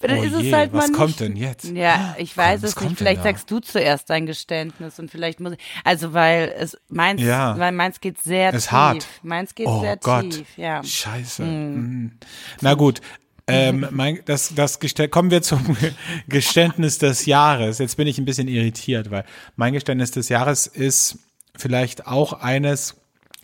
[0.00, 0.96] dann Oh ist es je, halt mal was nicht.
[0.98, 1.64] kommt denn jetzt?
[1.64, 2.96] Ja, ich weiß was es nicht.
[2.98, 7.58] Vielleicht sagst du zuerst dein Geständnis und vielleicht muss ich, also weil es meins, Ja.
[7.58, 8.72] weil meins geht sehr Ist tief.
[8.72, 9.06] hart.
[9.22, 10.30] Meins geht Oh sehr Gott.
[10.30, 10.82] tief, ja.
[10.82, 11.42] Scheiße.
[11.44, 12.12] Mm.
[12.60, 13.00] Na gut.
[13.46, 15.76] Ähm, mein, das, das Gestell kommen wir zum
[16.28, 17.78] Geständnis des Jahres.
[17.78, 19.24] Jetzt bin ich ein bisschen irritiert, weil
[19.56, 21.18] mein Geständnis des Jahres ist
[21.56, 22.96] vielleicht auch eines,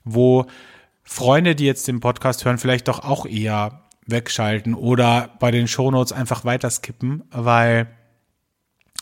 [0.05, 0.47] wo
[1.03, 6.13] Freunde, die jetzt den Podcast hören, vielleicht doch auch eher wegschalten oder bei den Shownotes
[6.13, 7.89] einfach weiter skippen, weil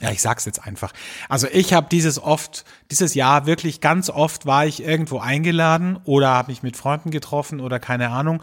[0.01, 0.93] ja, ich sag's jetzt einfach.
[1.29, 6.29] Also ich habe dieses oft, dieses Jahr wirklich ganz oft war ich irgendwo eingeladen oder
[6.31, 8.43] habe mich mit Freunden getroffen oder keine Ahnung.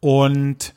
[0.00, 0.74] Und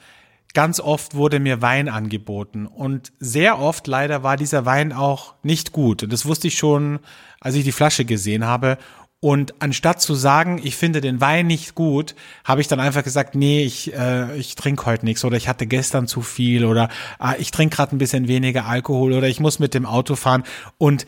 [0.54, 2.66] ganz oft wurde mir Wein angeboten.
[2.66, 6.04] Und sehr oft leider war dieser Wein auch nicht gut.
[6.04, 7.00] Und das wusste ich schon,
[7.42, 8.78] als ich die Flasche gesehen habe
[9.24, 13.36] und anstatt zu sagen, ich finde den Wein nicht gut, habe ich dann einfach gesagt,
[13.36, 17.36] nee, ich, äh, ich trinke heute nichts oder ich hatte gestern zu viel oder ah,
[17.38, 20.44] ich trinke gerade ein bisschen weniger Alkohol oder ich muss mit dem Auto fahren.
[20.80, 21.06] Und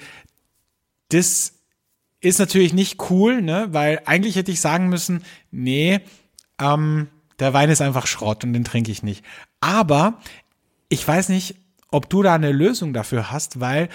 [1.09, 1.53] das
[2.21, 3.69] ist natürlich nicht cool, ne?
[3.71, 5.99] Weil eigentlich hätte ich sagen müssen, nee,
[6.61, 7.07] ähm,
[7.39, 9.25] der Wein ist einfach Schrott und den trinke ich nicht.
[9.59, 10.19] Aber
[10.87, 11.55] ich weiß nicht,
[11.89, 13.89] ob du da eine Lösung dafür hast, weil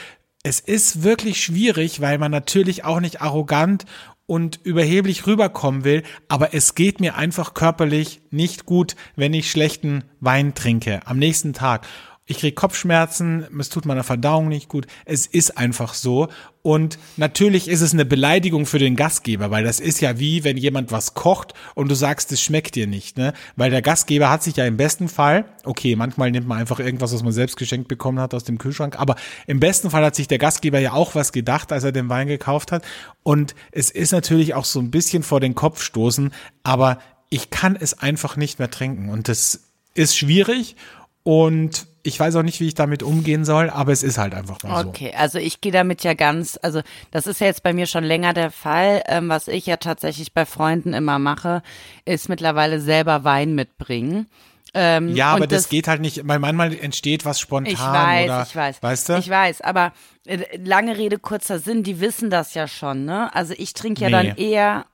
[0.48, 3.84] es ist wirklich schwierig, weil man natürlich auch nicht arrogant
[4.24, 10.04] und überheblich rüberkommen will, aber es geht mir einfach körperlich nicht gut, wenn ich schlechten
[10.20, 11.86] Wein trinke am nächsten Tag.
[12.30, 14.86] Ich kriege Kopfschmerzen, es tut meiner Verdauung nicht gut.
[15.06, 16.28] Es ist einfach so.
[16.60, 20.58] Und natürlich ist es eine Beleidigung für den Gastgeber, weil das ist ja wie, wenn
[20.58, 23.32] jemand was kocht und du sagst, es schmeckt dir nicht, ne?
[23.56, 27.14] Weil der Gastgeber hat sich ja im besten Fall, okay, manchmal nimmt man einfach irgendwas,
[27.14, 29.16] was man selbst geschenkt bekommen hat aus dem Kühlschrank, aber
[29.46, 32.26] im besten Fall hat sich der Gastgeber ja auch was gedacht, als er den Wein
[32.26, 32.84] gekauft hat.
[33.22, 36.98] Und es ist natürlich auch so ein bisschen vor den Kopf stoßen, aber
[37.30, 39.08] ich kann es einfach nicht mehr trinken.
[39.08, 39.60] Und das
[39.94, 40.76] ist schwierig
[41.22, 44.62] und ich weiß auch nicht, wie ich damit umgehen soll, aber es ist halt einfach
[44.62, 44.88] mal so.
[44.88, 46.80] Okay, also ich gehe damit ja ganz, also
[47.10, 49.02] das ist ja jetzt bei mir schon länger der Fall.
[49.06, 51.62] Ähm, was ich ja tatsächlich bei Freunden immer mache,
[52.04, 54.26] ist mittlerweile selber Wein mitbringen.
[54.74, 58.24] Ähm, Ja, aber und das, geht halt nicht, weil manchmal entsteht was spontan Ich weiß,
[58.24, 58.82] oder, ich weiß.
[58.82, 59.16] weißt du?
[59.18, 59.92] Ich weiß, aber
[60.26, 63.34] äh, lange Rede, kurzer Sinn, die wissen das ja schon, ne?
[63.34, 64.28] Also ich trinke ja Nee.
[64.28, 64.84] dann eher,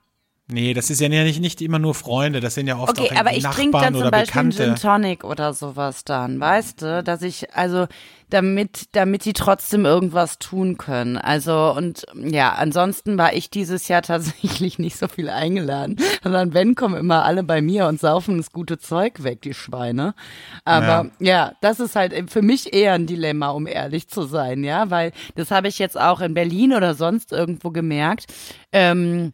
[0.47, 3.19] nee, das ist ja nicht, nicht immer nur Freunde, das sind ja oft okay, auch
[3.19, 4.51] aber ich trinke dann zum Beispiel einen.
[4.51, 7.87] Gin Tonic oder sowas dann, weißt du, dass ich, also
[8.29, 11.17] damit, damit die trotzdem irgendwas tun können.
[11.17, 16.75] Also und ja, ansonsten war ich dieses Jahr tatsächlich nicht so viel eingeladen, sondern wenn,
[16.75, 20.15] kommen immer alle bei mir und saufen das gute Zeug weg, die Schweine.
[20.63, 24.89] Aber ja, das ist halt für mich eher ein Dilemma, um ehrlich zu sein, ja,
[24.89, 28.25] weil das habe ich jetzt auch in Berlin oder sonst irgendwo gemerkt.
[28.71, 29.33] Ähm,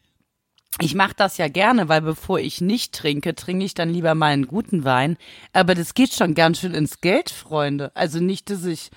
[0.80, 4.28] ich mache das ja gerne, weil bevor ich nicht trinke, trinke ich dann lieber mal
[4.28, 5.18] einen guten Wein.
[5.54, 7.92] Aber das geht schon ganz schön ins Geld, Freunde.
[7.94, 8.90] Also nicht, dass ich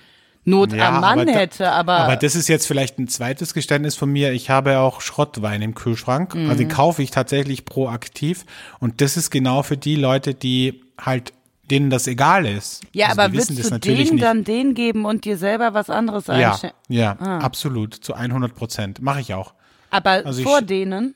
[0.47, 3.95] Not am Mann aber da- hätte, aber, Aber das ist jetzt vielleicht ein zweites Geständnis
[3.95, 4.31] von mir.
[4.31, 6.35] Ich habe auch Schrottwein im Kühlschrank.
[6.35, 6.57] Also Mhm.
[6.57, 8.45] den kaufe ich tatsächlich proaktiv.
[8.79, 11.33] Und das ist genau für die Leute, die halt,
[11.71, 12.83] denen das egal ist.
[12.93, 16.27] ja, also aber die das du denen dann den geben und dir selber was anderes
[16.27, 16.73] ja, einstellen?
[16.89, 17.95] ja, absolut.
[17.95, 19.01] Zu 100 Prozent.
[19.01, 19.55] Mache ich auch.
[19.89, 21.15] Aber Also ich- vor denen?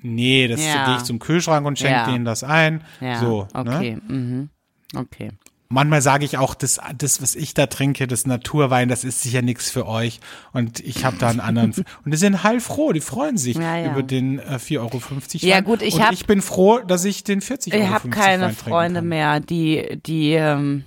[0.00, 0.84] Nee, das Ja.
[0.86, 2.06] gehe ich zum Kühlschrank und schenke Ja.
[2.10, 2.84] denen das ein.
[3.00, 3.60] Ja, so, Ne?
[3.60, 4.48] okay, mhm.
[4.96, 5.30] okay.
[5.70, 9.42] Manchmal sage ich auch, das, das, was ich da trinke, das Naturwein, das ist sicher
[9.42, 10.18] nichts für euch.
[10.54, 11.72] Und ich habe da einen anderen.
[12.04, 13.90] und die sind heilfroh, die freuen sich Ja, ja.
[13.92, 15.00] über den äh, 4,50 Euro.
[15.46, 18.08] Ja, gut, ich und hab- ich bin froh, dass ich den 40 Euro Ich habe
[18.08, 20.84] keine Wein Freunde mehr, die, die, ähm,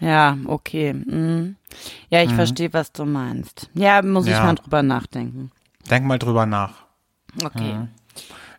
[0.00, 0.94] ja, okay.
[0.94, 1.56] Mhm.
[2.08, 3.68] Ja, ich verstehe, was du meinst.
[3.74, 5.50] Ja, muss ich mal drüber nachdenken.
[5.90, 6.83] Denk mal drüber nach.
[7.42, 7.88] Okay.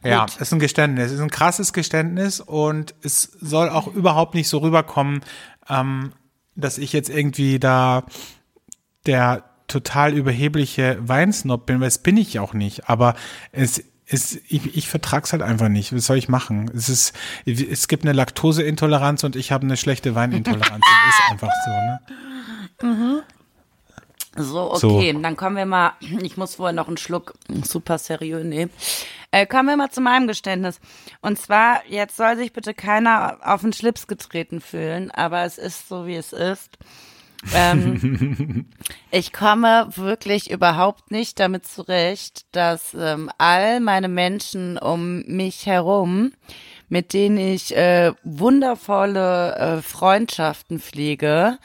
[0.03, 0.37] Ja, Gut.
[0.37, 5.21] ist ein Geständnis, ist ein krasses Geständnis und es soll auch überhaupt nicht so rüberkommen,
[5.67, 6.11] ähm,
[6.55, 8.03] dass ich jetzt irgendwie da
[9.07, 12.87] der total überhebliche Weinsnob bin, weil das bin ich auch nicht.
[12.87, 13.15] Aber
[13.51, 15.93] es ist, ich, ich vertrag's halt einfach nicht.
[15.93, 16.69] Was soll ich machen?
[16.75, 17.13] Es ist,
[17.45, 20.85] es gibt eine Laktoseintoleranz und ich habe eine schlechte Weinintoleranz.
[21.09, 21.99] ist einfach so, ne?
[22.81, 23.21] So,
[24.35, 24.73] So.
[24.73, 27.33] okay, dann kommen wir mal, ich muss vorher noch einen Schluck
[27.63, 28.71] super seriös nehmen.
[29.31, 30.79] Äh, kommen wir mal zu meinem Geständnis.
[31.21, 35.89] Und zwar, jetzt soll sich bitte keiner auf den Schlips getreten fühlen, aber es ist
[35.89, 36.77] so, wie es ist.
[37.53, 38.65] Ähm,
[39.11, 46.31] ich komme wirklich überhaupt nicht damit zurecht, dass ähm, all meine Menschen um mich herum,
[46.89, 51.57] mit denen ich äh, wundervolle äh, Freundschaften pflege,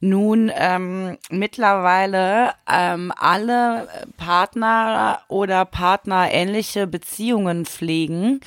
[0.00, 8.40] nun ähm, mittlerweile ähm, alle Partner oder partnerähnliche Beziehungen pflegen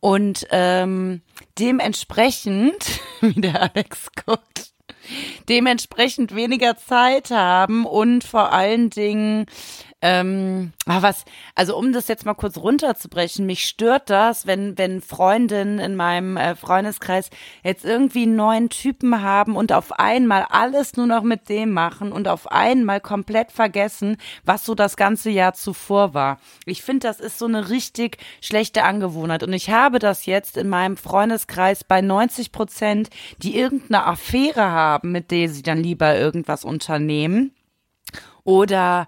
[0.00, 1.22] und ähm,
[1.58, 4.72] dementsprechend, wie der Alex guckt,
[5.48, 9.46] dementsprechend weniger Zeit haben und vor allen Dingen
[10.02, 11.24] ähm, was,
[11.54, 16.38] also um das jetzt mal kurz runterzubrechen, mich stört das, wenn, wenn Freundinnen in meinem
[16.38, 17.28] äh, Freundeskreis
[17.62, 22.12] jetzt irgendwie einen neuen Typen haben und auf einmal alles nur noch mit dem machen
[22.12, 26.38] und auf einmal komplett vergessen, was so das ganze Jahr zuvor war.
[26.64, 30.70] Ich finde, das ist so eine richtig schlechte Angewohnheit und ich habe das jetzt in
[30.70, 33.10] meinem Freundeskreis bei 90 Prozent,
[33.42, 37.54] die irgendeine Affäre haben, mit der sie dann lieber irgendwas unternehmen
[38.44, 39.06] oder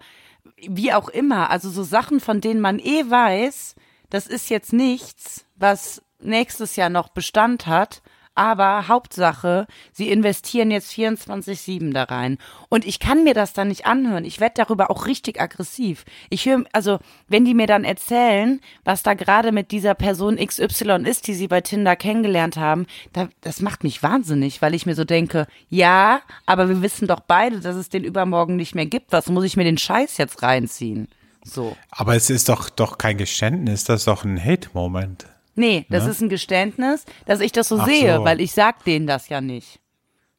[0.68, 3.74] wie auch immer, also so Sachen, von denen man eh weiß,
[4.10, 8.02] das ist jetzt nichts, was nächstes Jahr noch Bestand hat,
[8.34, 12.38] aber Hauptsache, sie investieren jetzt 24-7 da rein.
[12.68, 14.24] Und ich kann mir das dann nicht anhören.
[14.24, 16.04] Ich werde darüber auch richtig aggressiv.
[16.30, 21.02] Ich höre, also, wenn die mir dann erzählen, was da gerade mit dieser Person XY
[21.04, 24.94] ist, die sie bei Tinder kennengelernt haben, da, das macht mich wahnsinnig, weil ich mir
[24.94, 29.12] so denke, ja, aber wir wissen doch beide, dass es den übermorgen nicht mehr gibt.
[29.12, 31.08] Was muss ich mir den Scheiß jetzt reinziehen?
[31.44, 31.76] So.
[31.90, 35.26] Aber es ist doch, doch kein Geständnis, das ist doch ein Hate-Moment.
[35.54, 36.10] Nee, das Ne?
[36.10, 38.24] ist ein Geständnis, dass ich das so Ach sehe, so.
[38.24, 39.78] weil ich sag denen das ja nicht.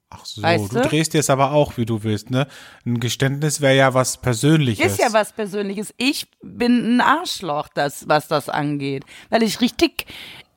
[0.09, 0.87] Ach so, Weißt du du?
[0.89, 2.47] drehst dir es aber auch, wie du willst, ne?
[2.85, 4.93] Ein Geständnis wäre ja was Persönliches.
[4.93, 5.93] Ist ja was Persönliches.
[5.97, 9.05] Ich bin ein Arschloch, das, was das angeht.
[9.31, 10.05] Weil ich richtig,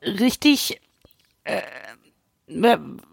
[0.03, 0.79] richtig,
[1.43, 1.61] äh,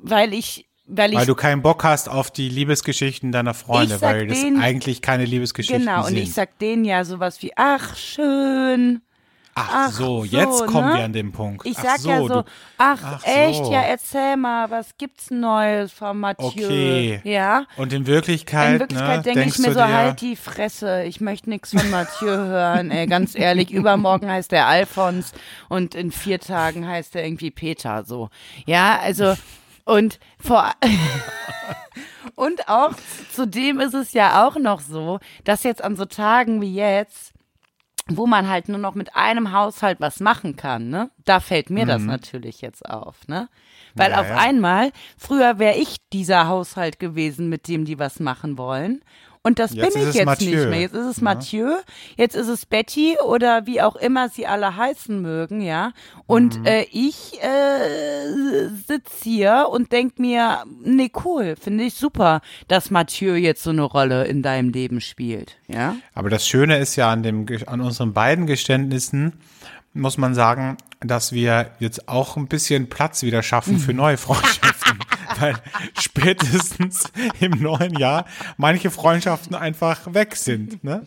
[0.02, 4.26] weil ich, weil ich Weil du keinen Bock hast auf die Liebesgeschichten deiner Freunde, weil
[4.26, 6.16] das denen- eigentlich keine Liebesgeschichten Genau, sind.
[6.16, 9.00] und ich sag denen ja sowas wie, ach, schön.
[9.54, 10.98] Ach, ach so, so, jetzt kommen ne?
[10.98, 11.66] wir an den Punkt.
[11.66, 12.44] Ich ach sag so, ja so, du,
[12.78, 13.72] ach, ach echt, so.
[13.72, 16.66] ja, erzähl mal, was gibt's Neues von Mathieu?
[16.66, 17.20] Okay.
[17.24, 17.66] Ja.
[17.76, 21.50] Und in Wirklichkeit, In Wirklichkeit ne, denke ich mir so, halt die Fresse, ich möchte
[21.50, 25.32] nichts von Mathieu hören, ey, ganz ehrlich, übermorgen heißt er Alfons
[25.68, 28.30] und in vier Tagen heißt er irgendwie Peter, so.
[28.66, 29.34] Ja, also,
[29.84, 30.72] und vor,
[32.34, 32.94] und auch
[33.32, 37.33] zudem ist es ja auch noch so, dass jetzt an so Tagen wie jetzt,
[38.10, 41.10] wo man halt nur noch mit einem Haushalt was machen kann, ne?
[41.24, 43.48] Da fällt mir das natürlich jetzt auf, ne?
[43.94, 44.14] Weil Mhm.
[44.14, 44.36] Ja, auf ja.
[44.36, 49.02] einmal, früher wäre ich dieser Haushalt gewesen, mit dem die was machen wollen.
[49.46, 50.80] Und das Jetzt bin ich jetzt Mathieu, nicht mehr.
[50.80, 51.70] Jetzt ist es Mathieu,
[52.16, 55.92] jetzt ist es Betty oder wie auch immer sie alle heißen mögen, ja.
[56.26, 56.64] Und Mhm.
[56.66, 63.34] äh, ich äh, sitz hier und denk mir, nee, cool, finde ich super, dass Mathieu
[63.34, 65.94] jetzt so eine Rolle in deinem Leben spielt, ja.
[66.14, 69.34] Aber das Schöne ist ja an dem, an unseren beiden Geständnissen,
[69.92, 74.98] muss man sagen, dass wir jetzt auch ein bisschen Platz wieder schaffen für neue Freundschaften.
[75.40, 75.54] Weil
[75.98, 77.04] spätestens
[77.40, 78.24] im neuen Jahr
[78.56, 81.06] manche Freundschaften einfach weg sind, ne?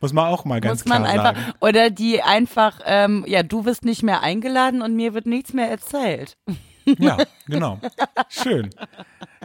[0.00, 1.54] Muss man auch mal ganz Muss man klar einfach, sagen.
[1.60, 5.70] oder die einfach, ähm, ja, du wirst nicht mehr eingeladen und mir wird nichts mehr
[5.70, 6.36] erzählt.
[6.98, 7.78] Ja, genau.
[8.28, 8.70] Schön.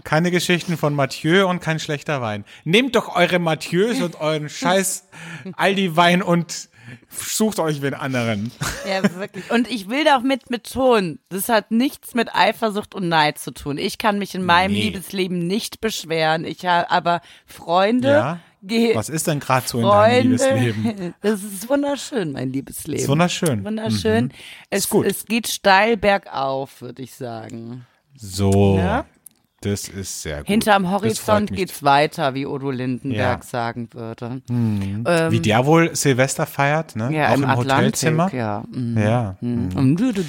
[0.05, 2.45] Keine Geschichten von Mathieu und kein schlechter Wein.
[2.63, 5.09] Nehmt doch eure Mathieu's und euren scheiß
[5.57, 6.69] Aldi-Wein und
[7.09, 8.51] sucht euch wen anderen.
[8.87, 9.49] Ja, wirklich.
[9.51, 13.77] Und ich will doch mit betonen, das hat nichts mit Eifersucht und Neid zu tun.
[13.77, 14.83] Ich kann mich in meinem Nee.
[14.83, 16.45] Liebesleben nicht beschweren.
[16.45, 18.39] Ich habe aber Freunde, Ja?
[18.93, 20.31] Was ist denn gerade so in deinem.
[20.31, 21.13] Liebesleben?
[21.21, 23.01] Das ist wunderschön, mein Liebesleben.
[23.01, 23.65] Ist wunderschön.
[23.65, 24.31] Wunderschön.
[24.69, 25.05] Es, gut.
[25.05, 27.85] es geht steil bergauf, würde ich sagen.
[28.15, 28.77] So.
[28.77, 29.05] Ja?
[29.63, 30.47] Das ist sehr gut.
[30.47, 33.47] Hinterm Horizont geht's weiter, wie Udo Lindenberg Ja.
[33.49, 34.41] sagen würde.
[35.31, 37.13] Wie der wohl Silvester feiert, ne?
[37.15, 38.33] Ja, Auch im, im, Atlantik, Hotelzimmer.
[38.33, 38.63] ja.
[38.71, 38.97] Mhm.
[38.97, 39.35] Ja.
[39.41, 40.23] Du, du.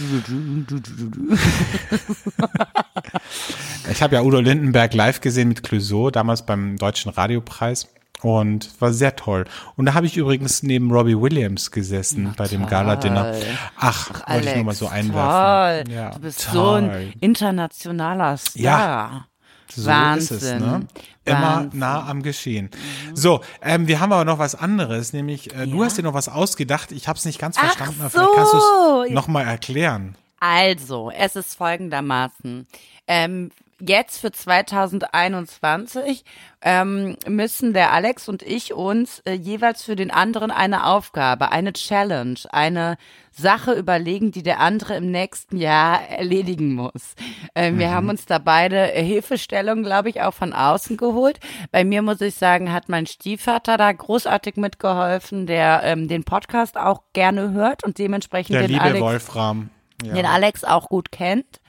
[3.90, 7.88] Ich habe ja Udo Lindenberg live gesehen mit Clouseau, damals beim Deutschen Radiopreis.
[8.24, 9.44] Und war sehr toll.
[9.76, 13.34] Und da habe ich übrigens neben Robbie Williams gesessen bei dem Gala-Dinner.
[13.76, 15.86] Ach, wollte ich Alex, nur mal so einwerfen.
[15.86, 15.94] Toll.
[15.94, 16.54] Ja, du bist toll.
[16.54, 18.60] so ein internationaler Star.
[18.60, 19.26] Ja.
[19.70, 20.36] So Wahnsinn.
[20.36, 20.86] ist es, ne?
[21.24, 21.78] Immer Wahnsinn.
[21.80, 22.70] Nah am Geschehen.
[23.14, 26.28] So, ähm, wir haben aber noch was anderes, nämlich äh, du hast dir noch was
[26.28, 26.92] ausgedacht.
[26.92, 29.04] Ich habe es nicht ganz Ach verstanden, aber vielleicht kannst du so.
[29.06, 30.16] es nochmal erklären.
[30.40, 32.66] Also, es ist folgendermaßen.
[33.06, 33.50] Ähm,
[33.80, 36.24] jetzt für 2021
[36.62, 41.72] ähm, müssen der Alex und ich uns äh, jeweils für den anderen eine Aufgabe, eine
[41.72, 42.96] Challenge, eine
[43.30, 47.14] Sache überlegen, die der andere im nächsten Jahr erledigen muss.
[47.54, 51.40] Ähm, Wir haben uns da beide äh, Hilfestellung, glaube ich, auch von außen geholt.
[51.70, 56.78] Bei mir muss ich sagen, hat mein Stiefvater da großartig mitgeholfen, der ähm, den Podcast
[56.78, 59.70] auch gerne hört und dementsprechend Der den liebe Alex Wolfram.
[60.02, 60.14] Ja.
[60.14, 61.60] den Alex auch gut kennt.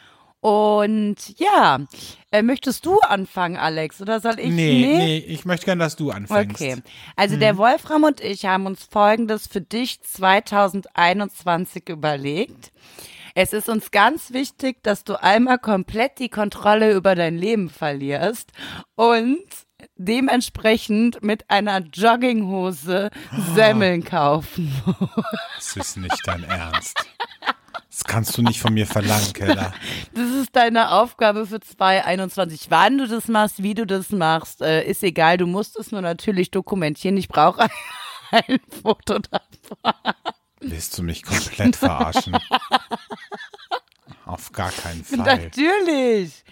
[0.46, 1.80] Und ja,
[2.30, 4.52] äh, möchtest du anfangen, Alex, oder soll ich?
[4.52, 6.62] nee, nee, ich möchte gern, dass du anfängst.
[6.62, 6.84] Okay.
[7.16, 12.72] Also der Wolfram und ich haben uns Folgendes für dich 2021 überlegt.
[13.34, 18.52] Es ist uns ganz wichtig, dass du einmal komplett die Kontrolle über dein Leben verlierst
[18.94, 19.40] und
[19.96, 23.10] dementsprechend mit einer Jogginghose
[23.56, 24.72] Semmeln kaufen.
[25.56, 27.04] Das ist nicht dein Ernst.
[27.96, 29.74] Das kannst du nicht von mir verlangen, Keller.
[30.14, 32.66] Das ist deine Aufgabe für 2021.
[32.68, 35.38] Wann du das machst, wie du das machst, äh, ist egal.
[35.38, 37.16] Du musst es nur natürlich dokumentieren.
[37.16, 37.70] Ich brauche ein,
[38.32, 39.94] ein Foto davon.
[40.60, 42.38] Willst du mich komplett verarschen?
[44.26, 45.20] Auf gar keinen Fall.
[45.20, 46.44] Natürlich.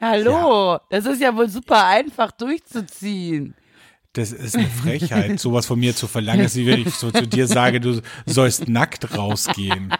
[0.00, 3.54] Hallo, das ist ja wohl super einfach durchzuziehen.
[4.14, 7.26] Das ist eine Frechheit, sowas von mir zu verlangen, dass ich, wenn ich so zu
[7.26, 9.92] dir sage, du sollst nackt rausgehen.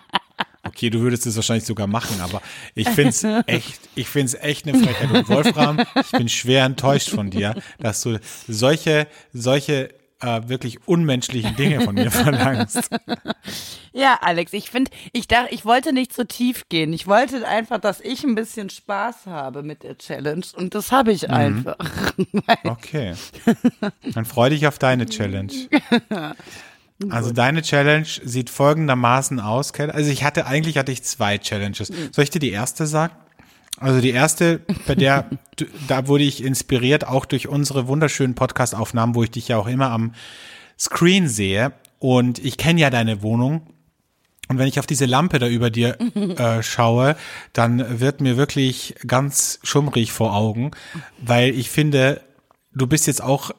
[0.67, 2.43] Okay, du würdest es wahrscheinlich sogar machen, aber
[2.75, 5.11] ich find's echt, ich find's echt eine Frechheit.
[5.11, 9.91] Und Wolfram, ich bin schwer enttäuscht von dir, dass du solche, solche
[10.21, 12.89] äh, wirklich unmenschlichen Dinge von mir verlangst.
[13.93, 16.93] Ja, Alex, ich finde, ich dachte, ich wollte nicht zu tief gehen.
[16.93, 21.12] Ich wollte einfach, dass ich ein bisschen Spaß habe mit der Challenge und das habe
[21.12, 21.77] ich einfach.
[22.64, 23.14] Okay.
[24.14, 25.53] Dann freu dich auf deine Challenge.
[27.11, 29.72] Also deine Challenge sieht folgendermaßen aus.
[29.72, 29.90] Kel.
[29.90, 31.88] Also ich hatte, eigentlich hatte ich zwei Challenges.
[32.11, 33.14] Soll ich dir die erste sagen?
[33.78, 35.28] Also die erste, bei der,
[35.86, 39.90] da wurde ich inspiriert, auch durch unsere wunderschönen Podcast-Aufnahmen, wo ich dich ja auch immer
[39.90, 40.14] am
[40.78, 41.72] Screen sehe.
[41.99, 43.66] Und ich kenne ja deine Wohnung.
[44.49, 47.16] Und wenn ich auf diese Lampe da über dir äh, schaue,
[47.53, 50.70] dann wird mir wirklich ganz schummrig vor Augen,
[51.20, 52.22] weil ich finde,
[52.72, 53.51] du bist jetzt auch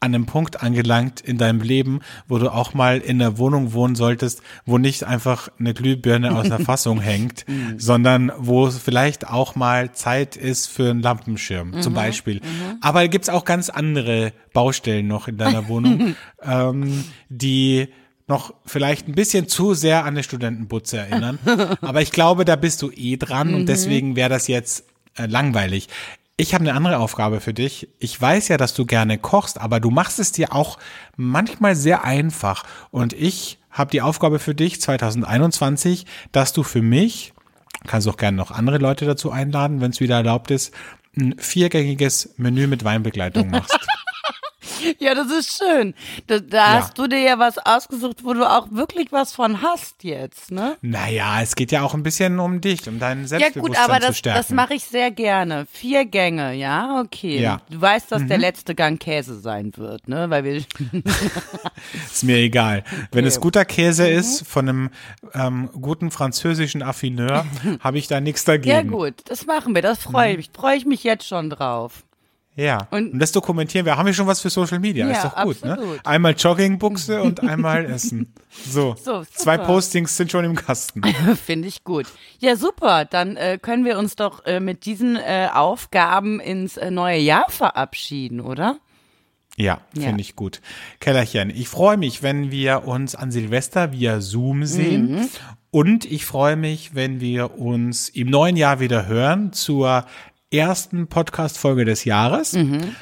[0.00, 3.94] an einem Punkt angelangt in deinem Leben, wo du auch mal in einer Wohnung wohnen
[3.94, 7.44] solltest, wo nicht einfach eine Glühbirne aus einer Fassung hängt,
[7.76, 12.40] sondern wo es vielleicht auch mal Zeit ist für einen Lampenschirm, zum Beispiel.
[12.80, 17.88] Aber gibt's auch ganz andere Baustellen noch in deiner Wohnung, ähm, die
[18.26, 21.38] noch vielleicht ein bisschen zu sehr an eine Studentenbutze erinnern.
[21.82, 24.84] Aber ich glaube, da bist du eh dran und deswegen wäre das jetzt
[25.16, 25.88] äh, langweilig.
[26.40, 27.90] Ich habe eine andere Aufgabe für dich.
[27.98, 30.78] Ich weiß ja, dass du gerne kochst, aber du machst es dir auch
[31.18, 32.64] manchmal sehr einfach.
[32.90, 37.34] Und ich habe die Aufgabe für dich 2021, dass du für mich,
[37.86, 40.72] kannst auch gerne noch andere Leute dazu einladen, wenn es wieder erlaubt ist,
[41.14, 43.78] ein viergängiges Menü mit Weinbegleitung machst.
[44.98, 45.94] Ja, das ist schön.
[46.26, 50.04] Da, da hast du dir ja was ausgesucht, wo du auch wirklich was von hast
[50.04, 50.76] jetzt, ne?
[50.82, 54.00] Naja, es geht ja auch ein bisschen um dich, um dein Ja Selbstbewusstsein gut, aber
[54.00, 55.66] das, das mache ich sehr gerne.
[55.72, 57.40] Vier Gänge, ja, okay.
[57.40, 57.60] Ja.
[57.70, 60.28] Du weißt, dass der letzte Gang Käse sein wird, ne?
[60.30, 60.54] Weil wir
[62.04, 62.84] Ist mir egal.
[63.12, 64.18] Wenn es guter Käse Mhm.
[64.18, 64.90] ist von einem
[65.34, 67.46] ähm, guten französischen Affineur,
[67.80, 68.74] habe ich da nichts dagegen.
[68.74, 69.82] Ja gut, das machen wir.
[69.82, 70.50] Das freue ich mich.
[70.52, 72.04] Freue ich mich jetzt schon drauf.
[72.60, 72.88] Ja.
[72.90, 73.96] Und- Und, das dokumentieren wir.
[73.96, 75.06] Haben wir schon was für Social Media?
[75.08, 75.72] Ja, ist doch gut, ne?
[75.72, 76.06] absolut.
[76.06, 78.32] Einmal Joggingbuchse und einmal Essen.
[78.68, 78.96] So.
[79.02, 79.56] So, Zwei.
[79.58, 81.02] Postings sind schon im Kasten.
[81.46, 82.06] Finde ich gut.
[82.38, 83.04] Ja, super.
[83.04, 87.46] Dann äh, können wir uns doch äh, mit diesen äh, Aufgaben ins äh, neue Jahr
[87.50, 88.76] verabschieden, oder?
[89.56, 90.02] Ja, Ja.
[90.04, 90.60] finde ich gut.
[91.00, 95.12] Kellerchen, ich freue mich, wenn wir uns an Silvester via Zoom sehen.
[95.12, 95.28] Mhm.
[95.72, 100.04] Und ich freue mich, wenn wir uns im neuen Jahr wieder hören zur
[100.50, 102.52] ersten Podcast-Folge des Jahres.
[102.54, 102.94] Mhm.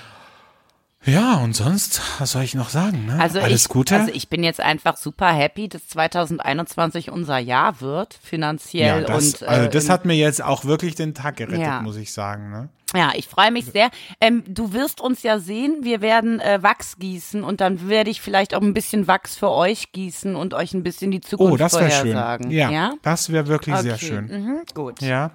[1.04, 3.06] Ja, und sonst, was soll ich noch sagen?
[3.06, 3.18] Ne?
[3.20, 3.96] Also Alles ich, Gute.
[3.96, 9.34] Also ich bin jetzt einfach super happy, dass 2021 unser Jahr wird, finanziell ja, das,
[9.34, 11.80] und äh, also das hat mir jetzt auch wirklich den Tag gerettet, Ja.
[11.80, 12.50] muss ich sagen.
[12.50, 12.68] Ne?
[12.94, 13.90] Ja, ich freue mich sehr.
[14.20, 15.78] Ähm, du wirst uns ja sehen.
[15.82, 19.50] Wir werden äh, Wachs gießen und dann werde ich vielleicht auch ein bisschen Wachs für
[19.50, 22.12] euch gießen und euch ein bisschen die Zukunft Oh, das wäre schön.
[22.12, 22.50] vorhersagen.
[22.50, 22.92] Ja, ja?
[23.02, 24.26] das wäre wirklich sehr Okay, schön.
[24.26, 25.00] Mhm, gut.
[25.00, 25.32] Ja.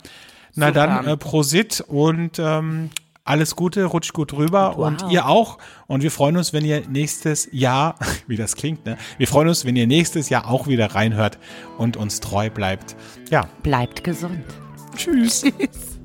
[0.56, 0.72] Na Super.
[0.88, 2.89] dann, äh, Prosit und ähm,
[3.26, 4.86] alles Gute, rutscht gut rüber Wow.
[4.86, 5.58] und ihr auch.
[5.88, 7.95] Und wir freuen uns, wenn ihr nächstes Jahr,
[8.28, 8.97] wie das klingt, ne?
[9.18, 11.39] Wir freuen uns, wenn ihr nächstes Jahr auch wieder reinhört
[11.78, 12.95] und uns treu bleibt.
[13.30, 14.43] Ja, Bleibt gesund.
[14.95, 15.41] tschüss.
[15.58, 15.99] Tschüss.